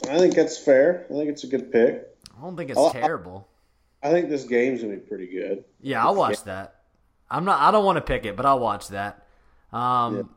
[0.08, 1.06] I think that's fair.
[1.10, 2.08] I think it's a good pick.
[2.36, 3.48] I don't think it's Oh, I- terrible.
[4.02, 5.64] I think this game's gonna be pretty good.
[5.80, 6.74] Yeah, I'll watch that.
[7.30, 7.60] I'm not.
[7.60, 9.26] I don't want to pick it, but I'll watch that.
[9.72, 10.30] Um,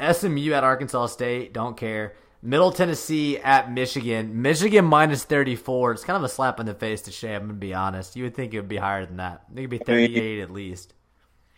[0.00, 1.52] SMU at Arkansas State.
[1.52, 2.14] Don't care.
[2.44, 4.42] Middle Tennessee at Michigan.
[4.42, 5.92] Michigan minus 34.
[5.92, 7.34] It's kind of a slap in the face to Shea.
[7.34, 8.16] I'm gonna be honest.
[8.16, 9.44] You would think it would be higher than that.
[9.54, 10.94] It'd be 38 at least.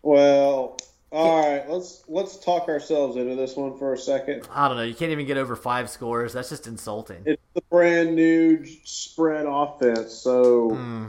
[0.03, 0.77] Well,
[1.15, 1.69] all right.
[1.69, 4.47] Let's let's talk ourselves into this one for a second.
[4.53, 4.83] I don't know.
[4.83, 6.33] You can't even get over five scores.
[6.33, 7.23] That's just insulting.
[7.25, 10.13] It's the brand new spread offense.
[10.13, 11.07] So, Hmm.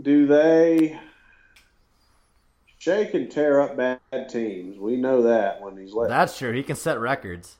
[0.00, 0.98] do they?
[2.78, 4.78] Shea can tear up bad teams.
[4.78, 5.92] We know that when he's.
[6.08, 6.52] That's true.
[6.52, 7.56] He can set records.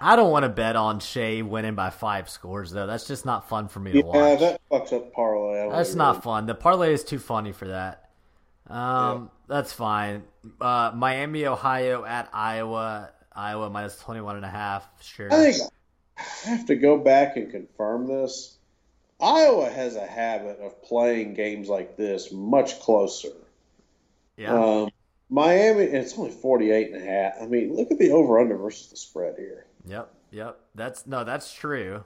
[0.00, 2.86] I don't want to bet on Shea winning by five scores though.
[2.86, 4.40] That's just not fun for me to yeah, watch.
[4.40, 5.70] that fucks up parlay.
[5.70, 6.46] That's not fun.
[6.46, 8.05] The parlay is too funny for that.
[8.68, 10.24] Um, that's fine.
[10.60, 13.10] Uh, Miami, Ohio at Iowa.
[13.34, 14.88] Iowa minus 21 and a half.
[15.02, 15.32] Sure.
[15.32, 15.70] I think
[16.16, 18.56] I have to go back and confirm this.
[19.20, 23.32] Iowa has a habit of playing games like this much closer.
[24.36, 24.54] yeah.
[24.54, 24.90] Um,
[25.28, 27.34] Miami, and it's only 48 and a half.
[27.42, 29.66] I mean, look at the over under versus the spread here.
[29.86, 30.12] yep.
[30.30, 30.58] Yep.
[30.74, 32.04] That's no, that's true.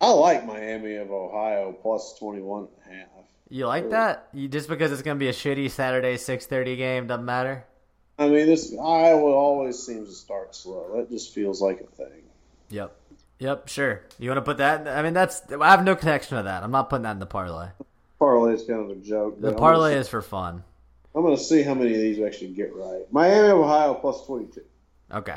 [0.00, 3.21] I like Miami of Ohio plus 21 and a half.
[3.52, 4.28] You like that?
[4.32, 7.66] You just because it's gonna be a shitty Saturday six thirty game doesn't matter.
[8.18, 10.96] I mean, this Iowa always seems to start slow.
[10.96, 12.22] That just feels like a thing.
[12.70, 12.96] Yep.
[13.40, 13.68] Yep.
[13.68, 14.00] Sure.
[14.18, 14.88] You want to put that?
[14.88, 16.62] I mean, that's I have no connection to that.
[16.62, 17.68] I'm not putting that in the parlay.
[18.18, 19.38] Parlay is kind of a joke.
[19.38, 20.64] The parlay is for fun.
[21.14, 23.02] I'm going to see how many of these actually get right.
[23.10, 24.62] Miami Ohio plus 22.
[25.12, 25.36] Okay.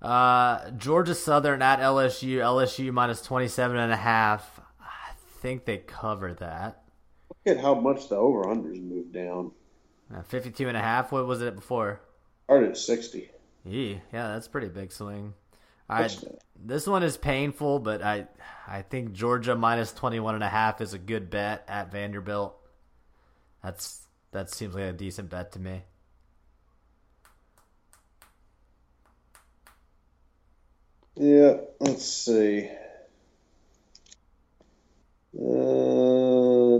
[0.00, 2.36] Uh, Georgia Southern at LSU.
[2.36, 4.60] LSU minus 27 and a half.
[4.80, 6.79] I think they cover that.
[7.44, 9.52] Look at how much the over unders moved down.
[10.14, 11.12] Uh, 52 and a half.
[11.12, 12.00] What was it before?
[12.44, 13.30] Started at 60.
[13.64, 15.34] Yee, yeah, that's pretty big swing.
[15.88, 16.16] Right,
[16.56, 18.28] this one is painful, but I,
[18.68, 22.54] I think Georgia minus 21 and a half is a good bet at Vanderbilt.
[23.62, 25.82] That's that seems like a decent bet to me.
[31.16, 32.70] Yeah, let's see.
[35.36, 36.78] Uh,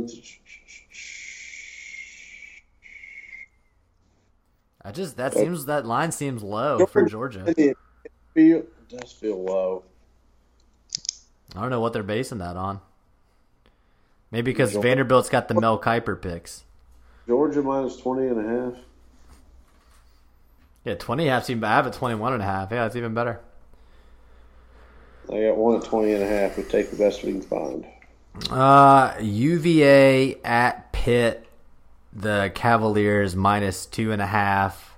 [4.83, 7.53] I just that seems that line seems low for Georgia.
[7.57, 7.76] it
[8.35, 9.85] feel, does feel low.
[11.55, 12.81] I don't know what they're basing that on.
[14.31, 14.89] Maybe because Georgia.
[14.89, 16.64] Vanderbilt's got the Mel Kiper picks.
[17.26, 18.83] Georgia minus 20 and a half.
[20.85, 22.70] Yeah, 20 and a half seem I have it 21 and a half.
[22.70, 23.41] Yeah, that's even better.
[25.28, 26.57] I got one at 20 and a half.
[26.57, 27.87] We take the best we can find.
[28.51, 31.47] Uh, UVA at Pitt.
[32.13, 34.91] The Cavaliers minus two and a half.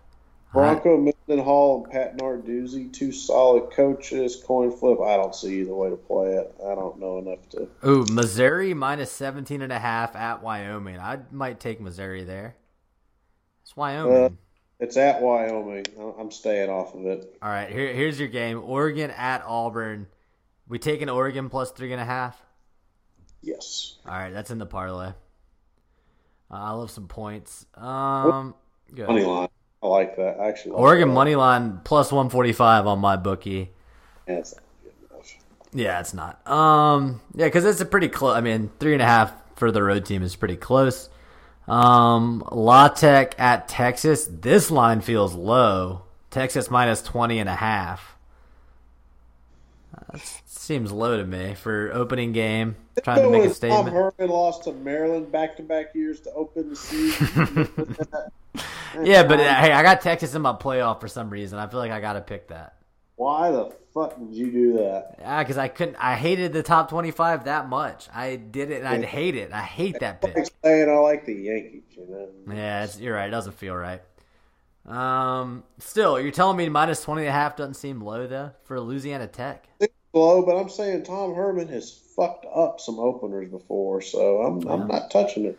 [0.53, 4.37] Bronco Mendenhall and Pat Narduzzi, two solid coaches.
[4.37, 5.01] Coin flip.
[5.01, 6.55] I don't see either way to play it.
[6.61, 7.69] I don't know enough to.
[7.87, 10.99] Ooh, Missouri minus 17 and a half at Wyoming.
[10.99, 12.57] I might take Missouri there.
[13.63, 14.25] It's Wyoming.
[14.25, 14.29] Uh,
[14.79, 15.87] it's at Wyoming.
[16.19, 17.39] I'm staying off of it.
[17.41, 18.63] All right, here, here's your game.
[18.63, 20.07] Oregon at Auburn.
[20.69, 22.41] We taking Oregon plus three and a half.
[23.41, 23.97] Yes.
[24.05, 25.13] All right, that's in the parlay.
[26.53, 27.67] Uh, I love some points.
[27.77, 28.55] Um,
[28.95, 29.09] good.
[29.09, 29.49] Money line.
[29.83, 30.39] I like that.
[30.39, 30.73] I actually.
[30.73, 31.15] Oregon that.
[31.15, 33.71] money line plus 145 on my bookie.
[34.29, 34.63] Yeah, it's not.
[35.75, 36.47] Yeah, it's not.
[36.47, 38.37] Um, yeah, because it's a pretty close.
[38.37, 41.09] I mean, three and a half for the road team is pretty close.
[41.67, 44.29] Um, La Tech at Texas.
[44.31, 46.03] This line feels low.
[46.31, 48.17] Texas minus 20 and a half.
[49.97, 52.77] Uh, seems low to me for opening game.
[53.03, 53.97] Trying to make a When Tom statement.
[53.97, 57.69] Herman lost to Maryland back to back years to open the season.
[59.03, 61.59] Yeah, but uh, hey, I got Texas in my playoff for some reason.
[61.59, 62.77] I feel like I got to pick that.
[63.17, 65.17] Why the fuck did you do that?
[65.19, 65.97] Yeah, because I couldn't.
[65.97, 68.09] I hated the top 25 that much.
[68.15, 69.53] I did it, and I hate it.
[69.53, 70.37] I hate that pick.
[70.37, 72.55] Like saying I like the Yankees, you know.
[72.55, 73.29] Yeah, it's, you're right.
[73.29, 74.03] It doesn't feel right.
[74.87, 78.81] Um, still, you're telling me minus 20 and a half doesn't seem low though for
[78.81, 79.69] Louisiana Tech.
[80.15, 84.87] It's but I'm saying Tom Herman has fucked up some openers before, so I'm I'm
[84.87, 85.59] not touching it.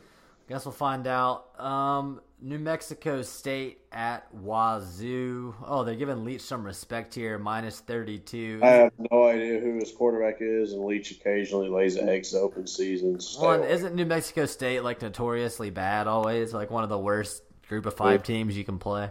[0.50, 1.60] Guess we'll find out.
[1.60, 5.56] Um, New Mexico State at Wazoo.
[5.66, 7.40] Oh, they're giving Leach some respect here.
[7.40, 8.60] Minus 32.
[8.62, 13.38] I have no idea who his quarterback is, and Leach occasionally lays eggs open seasons.
[13.40, 16.54] Well, isn't New Mexico State like notoriously bad always?
[16.54, 19.10] Like one of the worst group of five teams you can play.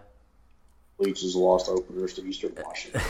[1.02, 3.00] Leach has lost openers to Eastern Washington.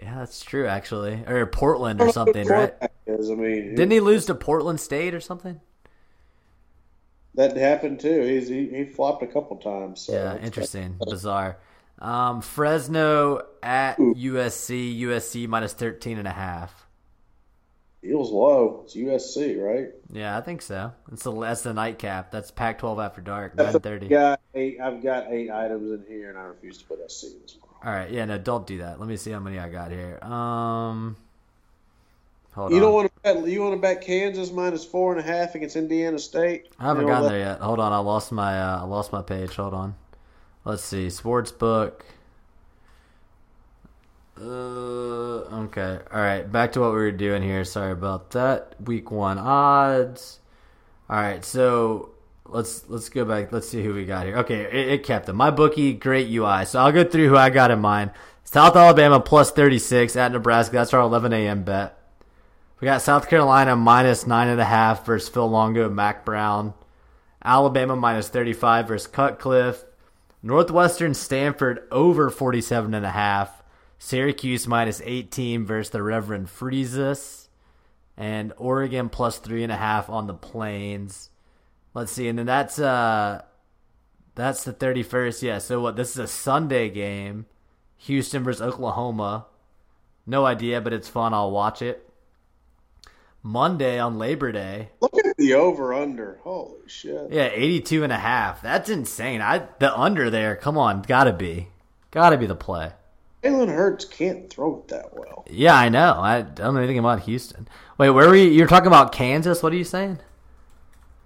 [0.00, 1.24] Yeah, that's true actually.
[1.26, 2.74] Or Portland or something, right?
[3.06, 5.60] Is, I mean, Didn't he lose to Portland State or something?
[7.34, 8.22] that happened too.
[8.22, 10.00] He's he, he flopped a couple times.
[10.00, 11.58] So Yeah, interesting, bizarre.
[12.00, 15.00] Um, Fresno at USC.
[15.00, 16.87] USC minus 13 and a half.
[18.02, 18.82] Feels low.
[18.84, 19.88] It's USC, right?
[20.12, 20.92] Yeah, I think so.
[21.10, 22.30] It's the that's the nightcap.
[22.30, 24.08] That's Pac-12 after dark, I've 9:30.
[24.08, 24.80] got eight.
[24.80, 27.78] I've got eight items in here, and I refuse to put SC this morning.
[27.84, 29.00] All right, yeah, no, don't do that.
[29.00, 30.18] Let me see how many I got here.
[30.22, 31.16] Um,
[32.52, 32.82] hold You on.
[32.82, 33.46] don't want to bet.
[33.48, 36.68] You want to bet Kansas minus four and a half against Indiana State?
[36.78, 37.58] I haven't gotten there yet.
[37.60, 39.56] Hold on, I lost my uh, I lost my page.
[39.56, 39.96] Hold on.
[40.64, 42.04] Let's see, sports book.
[44.40, 45.98] Uh, okay.
[46.12, 47.64] All right, back to what we were doing here.
[47.64, 48.74] Sorry about that.
[48.80, 50.40] Week one odds.
[51.10, 52.10] All right, so
[52.46, 53.50] let's let's go back.
[53.50, 54.36] Let's see who we got here.
[54.38, 55.36] Okay, it, it kept them.
[55.36, 56.64] My bookie, great UI.
[56.66, 58.12] So I'll go through who I got in mind.
[58.44, 60.76] South Alabama plus thirty six at Nebraska.
[60.76, 61.64] That's our eleven a.m.
[61.64, 61.98] bet.
[62.80, 66.74] We got South Carolina minus nine and a half versus Phil Longo, and Mack Brown.
[67.44, 69.84] Alabama minus 35 versus Cutcliffe.
[70.42, 73.57] Northwestern Stanford over 47 and a half.
[73.98, 77.48] Syracuse minus 18 versus the Reverend Freezus.
[78.16, 81.30] And Oregon plus three and a half on the Plains.
[81.94, 83.42] Let's see, and then that's uh
[84.34, 85.42] that's the 31st.
[85.42, 87.46] Yeah, so what this is a Sunday game.
[87.98, 89.46] Houston versus Oklahoma.
[90.26, 91.34] No idea, but it's fun.
[91.34, 92.08] I'll watch it.
[93.42, 94.90] Monday on Labor Day.
[95.00, 96.38] Look at the over under.
[96.42, 97.32] Holy shit.
[97.32, 98.62] Yeah, 82 and a half.
[98.62, 99.40] That's insane.
[99.40, 100.54] I the under there.
[100.54, 101.68] Come on, got to be.
[102.10, 102.92] Got to be the play.
[103.50, 105.44] Jalen Hurts can't throw it that well.
[105.50, 106.18] Yeah, I know.
[106.20, 107.68] I don't know anything about Houston.
[107.96, 108.50] Wait, where were you?
[108.50, 109.62] You're talking about Kansas?
[109.62, 110.18] What are you saying?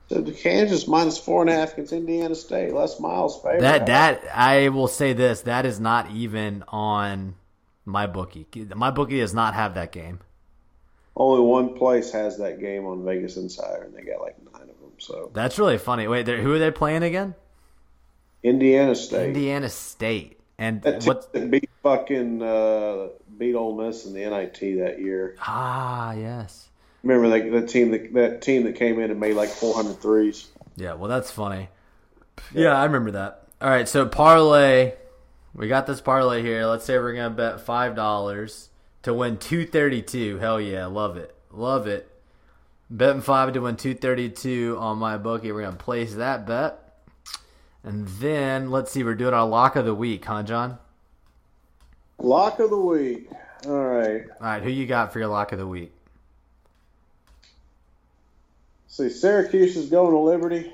[0.09, 2.73] So the Kansas minus four and a half against Indiana State.
[2.73, 3.61] Les Miles favorite.
[3.61, 5.43] That that I will say this.
[5.43, 7.35] That is not even on
[7.85, 8.47] my bookie.
[8.75, 10.21] My bookie does not have that game.
[11.17, 14.81] Only one place has that game on Vegas Insider, and they got like nine of
[14.81, 14.93] them.
[14.99, 16.09] So That's really funny.
[16.09, 17.35] Wait, who are they playing again?
[18.43, 19.29] Indiana State.
[19.29, 20.41] Indiana State.
[20.63, 21.51] And That what?
[21.51, 25.35] beat fucking uh, beat Ole Miss in the NIT that year.
[25.41, 26.69] Ah, yes.
[27.03, 30.47] Remember that, that team that that team that came in and made like 400 threes.
[30.77, 31.69] Yeah, well, that's funny.
[32.55, 33.49] Yeah, I remember that.
[33.61, 34.93] All right, so parlay.
[35.53, 36.65] We got this parlay here.
[36.67, 38.71] Let's say we're gonna bet five dollars
[39.03, 40.39] to win two thirty two.
[40.39, 42.09] Hell yeah, love it, love it.
[42.89, 45.53] Betting five to win two thirty two on MyBookie.
[45.53, 46.82] We're gonna place that bet,
[47.85, 49.03] and then let's see.
[49.05, 50.79] We're doing our lock of the week, huh, John?
[52.19, 53.29] Lock of the week.
[53.67, 54.25] All right.
[54.41, 55.93] All right, who you got for your lock of the week?
[58.89, 60.73] See, Syracuse is going to Liberty.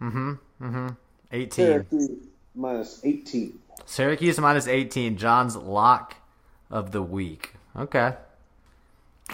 [0.00, 0.32] Mm-hmm.
[0.62, 0.88] Mm-hmm.
[1.32, 1.66] Eighteen.
[1.66, 2.10] Syracuse
[2.54, 3.58] minus 18.
[3.84, 5.16] Syracuse minus 18.
[5.16, 6.16] John's lock
[6.70, 7.54] of the week.
[7.76, 8.14] Okay.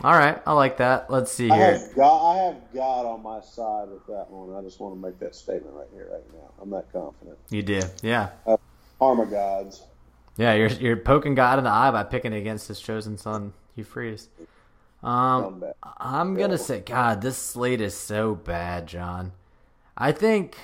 [0.03, 0.41] All right.
[0.47, 1.09] I like that.
[1.11, 1.79] Let's see I here.
[1.79, 2.35] have God.
[2.35, 4.55] I have God on my side with that one.
[4.57, 6.51] I just want to make that statement right here, right now.
[6.61, 7.39] I'm that confident.
[7.51, 7.87] You did.
[8.03, 8.31] Yeah.
[9.01, 9.83] Armor gods.
[10.37, 10.55] Yeah.
[10.55, 13.53] You're, you're poking God in the eye by picking against his chosen son,
[13.85, 14.29] Freeze.
[15.03, 15.65] Um,
[15.99, 19.33] I'm going to say, God, this slate is so bad, John.
[19.97, 20.57] I think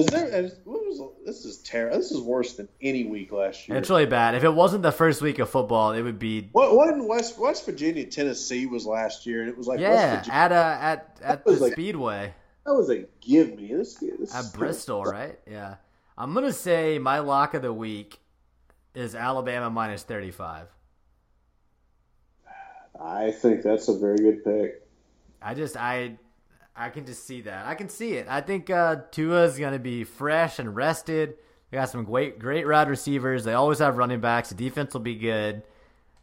[0.00, 0.26] Is there?
[0.26, 1.96] Is, was, this is terrible.
[1.98, 3.76] This is worse than any week last year.
[3.78, 4.34] it's really bad.
[4.34, 6.48] If it wasn't the first week of football, it would be.
[6.52, 10.24] What, what in West West Virginia, Tennessee was last year, and it was like Yeah,
[10.30, 12.34] at uh, at at the Speedway.
[12.64, 13.72] That was a give me.
[13.72, 15.38] This, this At is- Bristol, right?
[15.48, 15.76] Yeah.
[16.18, 18.18] I'm gonna say my lock of the week
[18.94, 20.66] is Alabama minus 35.
[22.98, 24.82] I think that's a very good pick.
[25.42, 26.18] I just I
[26.76, 27.66] I can just see that.
[27.66, 28.26] I can see it.
[28.28, 31.34] I think uh, Tua's gonna be fresh and rested.
[31.70, 33.44] They got some great great wide receivers.
[33.44, 34.50] They always have running backs.
[34.50, 35.62] The defense will be good.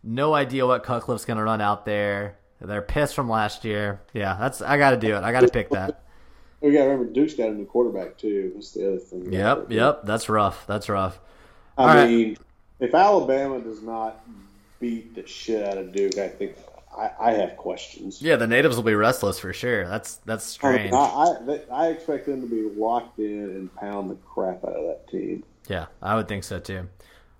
[0.03, 2.37] No idea what Cutcliffe's gonna run out there.
[2.63, 4.01] They're pissed from last year.
[4.13, 5.23] Yeah, that's I got to do it.
[5.23, 6.01] I got to pick that.
[6.61, 8.51] We got to remember Duke's got a new quarterback too.
[8.53, 9.33] That's the other thing.
[9.33, 10.05] Yep, yep.
[10.05, 10.65] That's rough.
[10.65, 11.19] That's rough.
[11.77, 12.09] I All right.
[12.09, 12.37] mean,
[12.79, 14.23] if Alabama does not
[14.79, 16.55] beat the shit out of Duke, I think
[16.97, 18.21] I, I have questions.
[18.21, 19.87] Yeah, the natives will be restless for sure.
[19.87, 20.93] That's that's strange.
[20.93, 24.85] I, I, I expect them to be locked in and pound the crap out of
[24.87, 25.43] that team.
[25.67, 26.89] Yeah, I would think so too.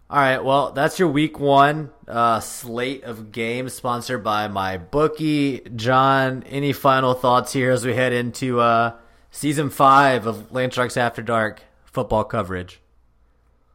[0.10, 5.76] All right, well, that's your week one uh, slate of games sponsored by MyBookie.
[5.76, 8.95] John, any final thoughts here as we head into uh,
[9.32, 12.80] season five of Land Sharks After Dark football coverage?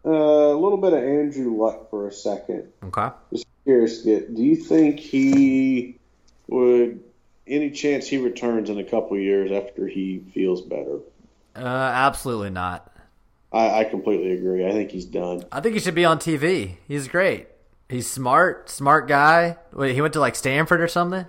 [0.09, 2.73] Uh, a little bit of Andrew Luck for a second.
[2.83, 3.11] Okay.
[3.31, 4.35] Just curious get.
[4.35, 5.99] Do you think he
[6.47, 7.05] would?
[7.47, 11.01] Any chance he returns in a couple of years after he feels better?
[11.55, 12.91] Uh, absolutely not.
[13.53, 14.67] I, I completely agree.
[14.67, 15.45] I think he's done.
[15.53, 16.77] I think he should be on TV.
[16.87, 17.49] He's great.
[17.89, 19.57] He's smart, smart guy.
[19.73, 21.27] Wait, he went to like Stanford or something?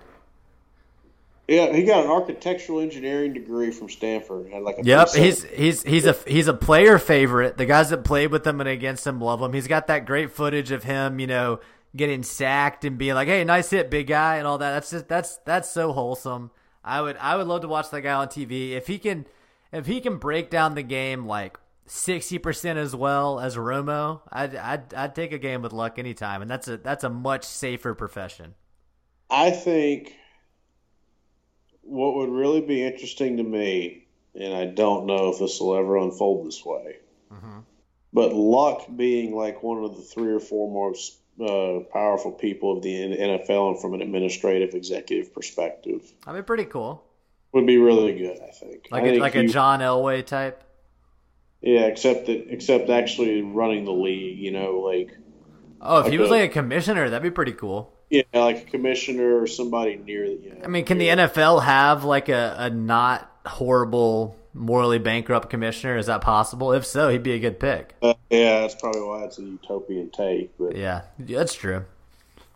[1.50, 4.52] Yeah, he got an architectural engineering degree from Stanford.
[4.52, 7.56] Had like a Yep, he's he's he's a he's a player favorite.
[7.56, 9.52] The guys that played with him and against him love him.
[9.52, 11.58] He's got that great footage of him, you know,
[11.96, 14.74] getting sacked and being like, "Hey, nice hit, big guy," and all that.
[14.74, 16.52] That's just that's that's so wholesome.
[16.84, 19.26] I would I would love to watch that guy on TV if he can
[19.72, 24.20] if he can break down the game like sixty percent as well as Romo.
[24.30, 27.42] I'd, I'd I'd take a game with luck anytime, and that's a that's a much
[27.42, 28.54] safer profession.
[29.28, 30.14] I think
[31.90, 35.96] what would really be interesting to me, and I don't know if this will ever
[35.98, 36.96] unfold this way,
[38.12, 42.82] but Luck being like one of the three or four most uh, powerful people of
[42.82, 47.02] the NFL and from an administrative executive perspective I mean, pretty cool.
[47.52, 48.38] would be really good.
[48.40, 48.88] I think.
[48.90, 50.62] Like I a, think like a John Elway type.
[51.62, 54.38] Yeah, except that except actually running the league.
[54.38, 55.16] You know, like
[55.80, 57.94] Oh, if he was a- like a commissioner, that'd be pretty cool.
[58.10, 60.24] Yeah, like a commissioner or somebody near.
[60.24, 65.48] You know, I mean, can the NFL have like a, a not horrible, morally bankrupt
[65.48, 65.96] commissioner?
[65.96, 66.72] Is that possible?
[66.72, 67.94] If so, he'd be a good pick.
[68.02, 70.56] Uh, yeah, that's probably why it's a utopian take.
[70.58, 71.84] But Yeah, that's true.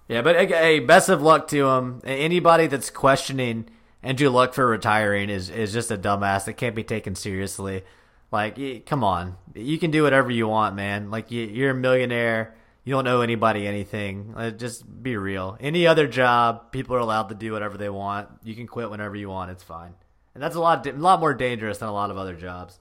[0.08, 2.02] Yeah, but hey, best of luck to him.
[2.04, 3.66] Anybody that's questioning
[4.02, 7.84] Andrew Luck for retiring is is just a dumbass that can't be taken seriously.
[8.30, 11.10] Like, come on, you can do whatever you want, man.
[11.10, 12.54] Like, you, you're a millionaire.
[12.84, 14.34] You don't owe anybody anything.
[14.36, 15.56] Uh, just be real.
[15.58, 18.28] Any other job, people are allowed to do whatever they want.
[18.42, 19.50] You can quit whenever you want.
[19.50, 19.94] It's fine,
[20.34, 22.78] and that's a lot, a lot more dangerous than a lot of other jobs.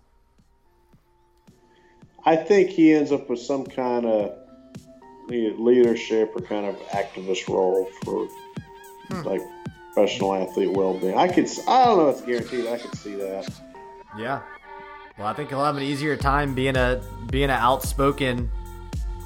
[2.25, 4.33] I think he ends up with some kind of
[5.27, 8.27] leadership or kind of activist role for
[9.09, 9.21] hmm.
[9.21, 9.41] like
[9.93, 11.17] professional athlete well-being.
[11.17, 12.67] I could, I don't know if it's guaranteed.
[12.67, 13.47] I could see that.
[14.17, 14.41] Yeah.
[15.17, 18.49] Well, I think he'll have an easier time being a being an outspoken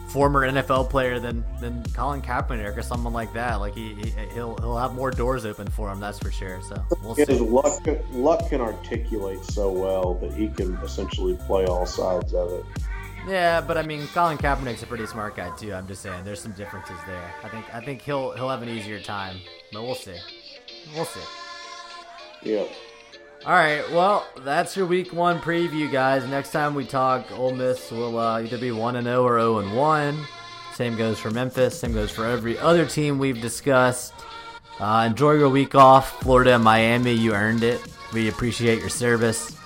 [0.09, 3.55] former NFL player than than Colin Kaepernick or someone like that.
[3.55, 5.99] Like he, he will he'll have more doors open for him.
[5.99, 6.61] That's for sure.
[6.61, 7.39] So we'll His see.
[7.39, 12.65] Luck Luck can articulate so well that he can essentially play all sides of it.
[13.27, 15.73] Yeah, but I mean, Colin Kaepernick's a pretty smart guy too.
[15.73, 17.33] I'm just saying, there's some differences there.
[17.43, 19.37] I think I think he'll he'll have an easier time,
[19.73, 20.17] but we'll see.
[20.95, 21.19] We'll see.
[22.43, 22.63] Yeah.
[23.47, 26.27] All right, well, that's your week one preview, guys.
[26.27, 29.39] Next time we talk, Ole Miss will uh, either be one and zero oh or
[29.39, 30.19] zero and one.
[30.73, 31.79] Same goes for Memphis.
[31.79, 34.13] Same goes for every other team we've discussed.
[34.81, 37.13] Uh, enjoy your week off, Florida and Miami.
[37.13, 37.79] You earned it.
[38.11, 39.57] We appreciate your service.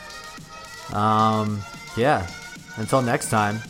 [0.94, 1.60] Um,
[1.98, 2.30] yeah,
[2.78, 3.62] until next time,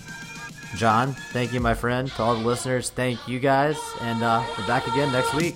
[0.75, 2.09] John, thank you, my friend.
[2.11, 3.77] To all the listeners, thank you guys.
[4.01, 5.55] And uh, we're back again next week.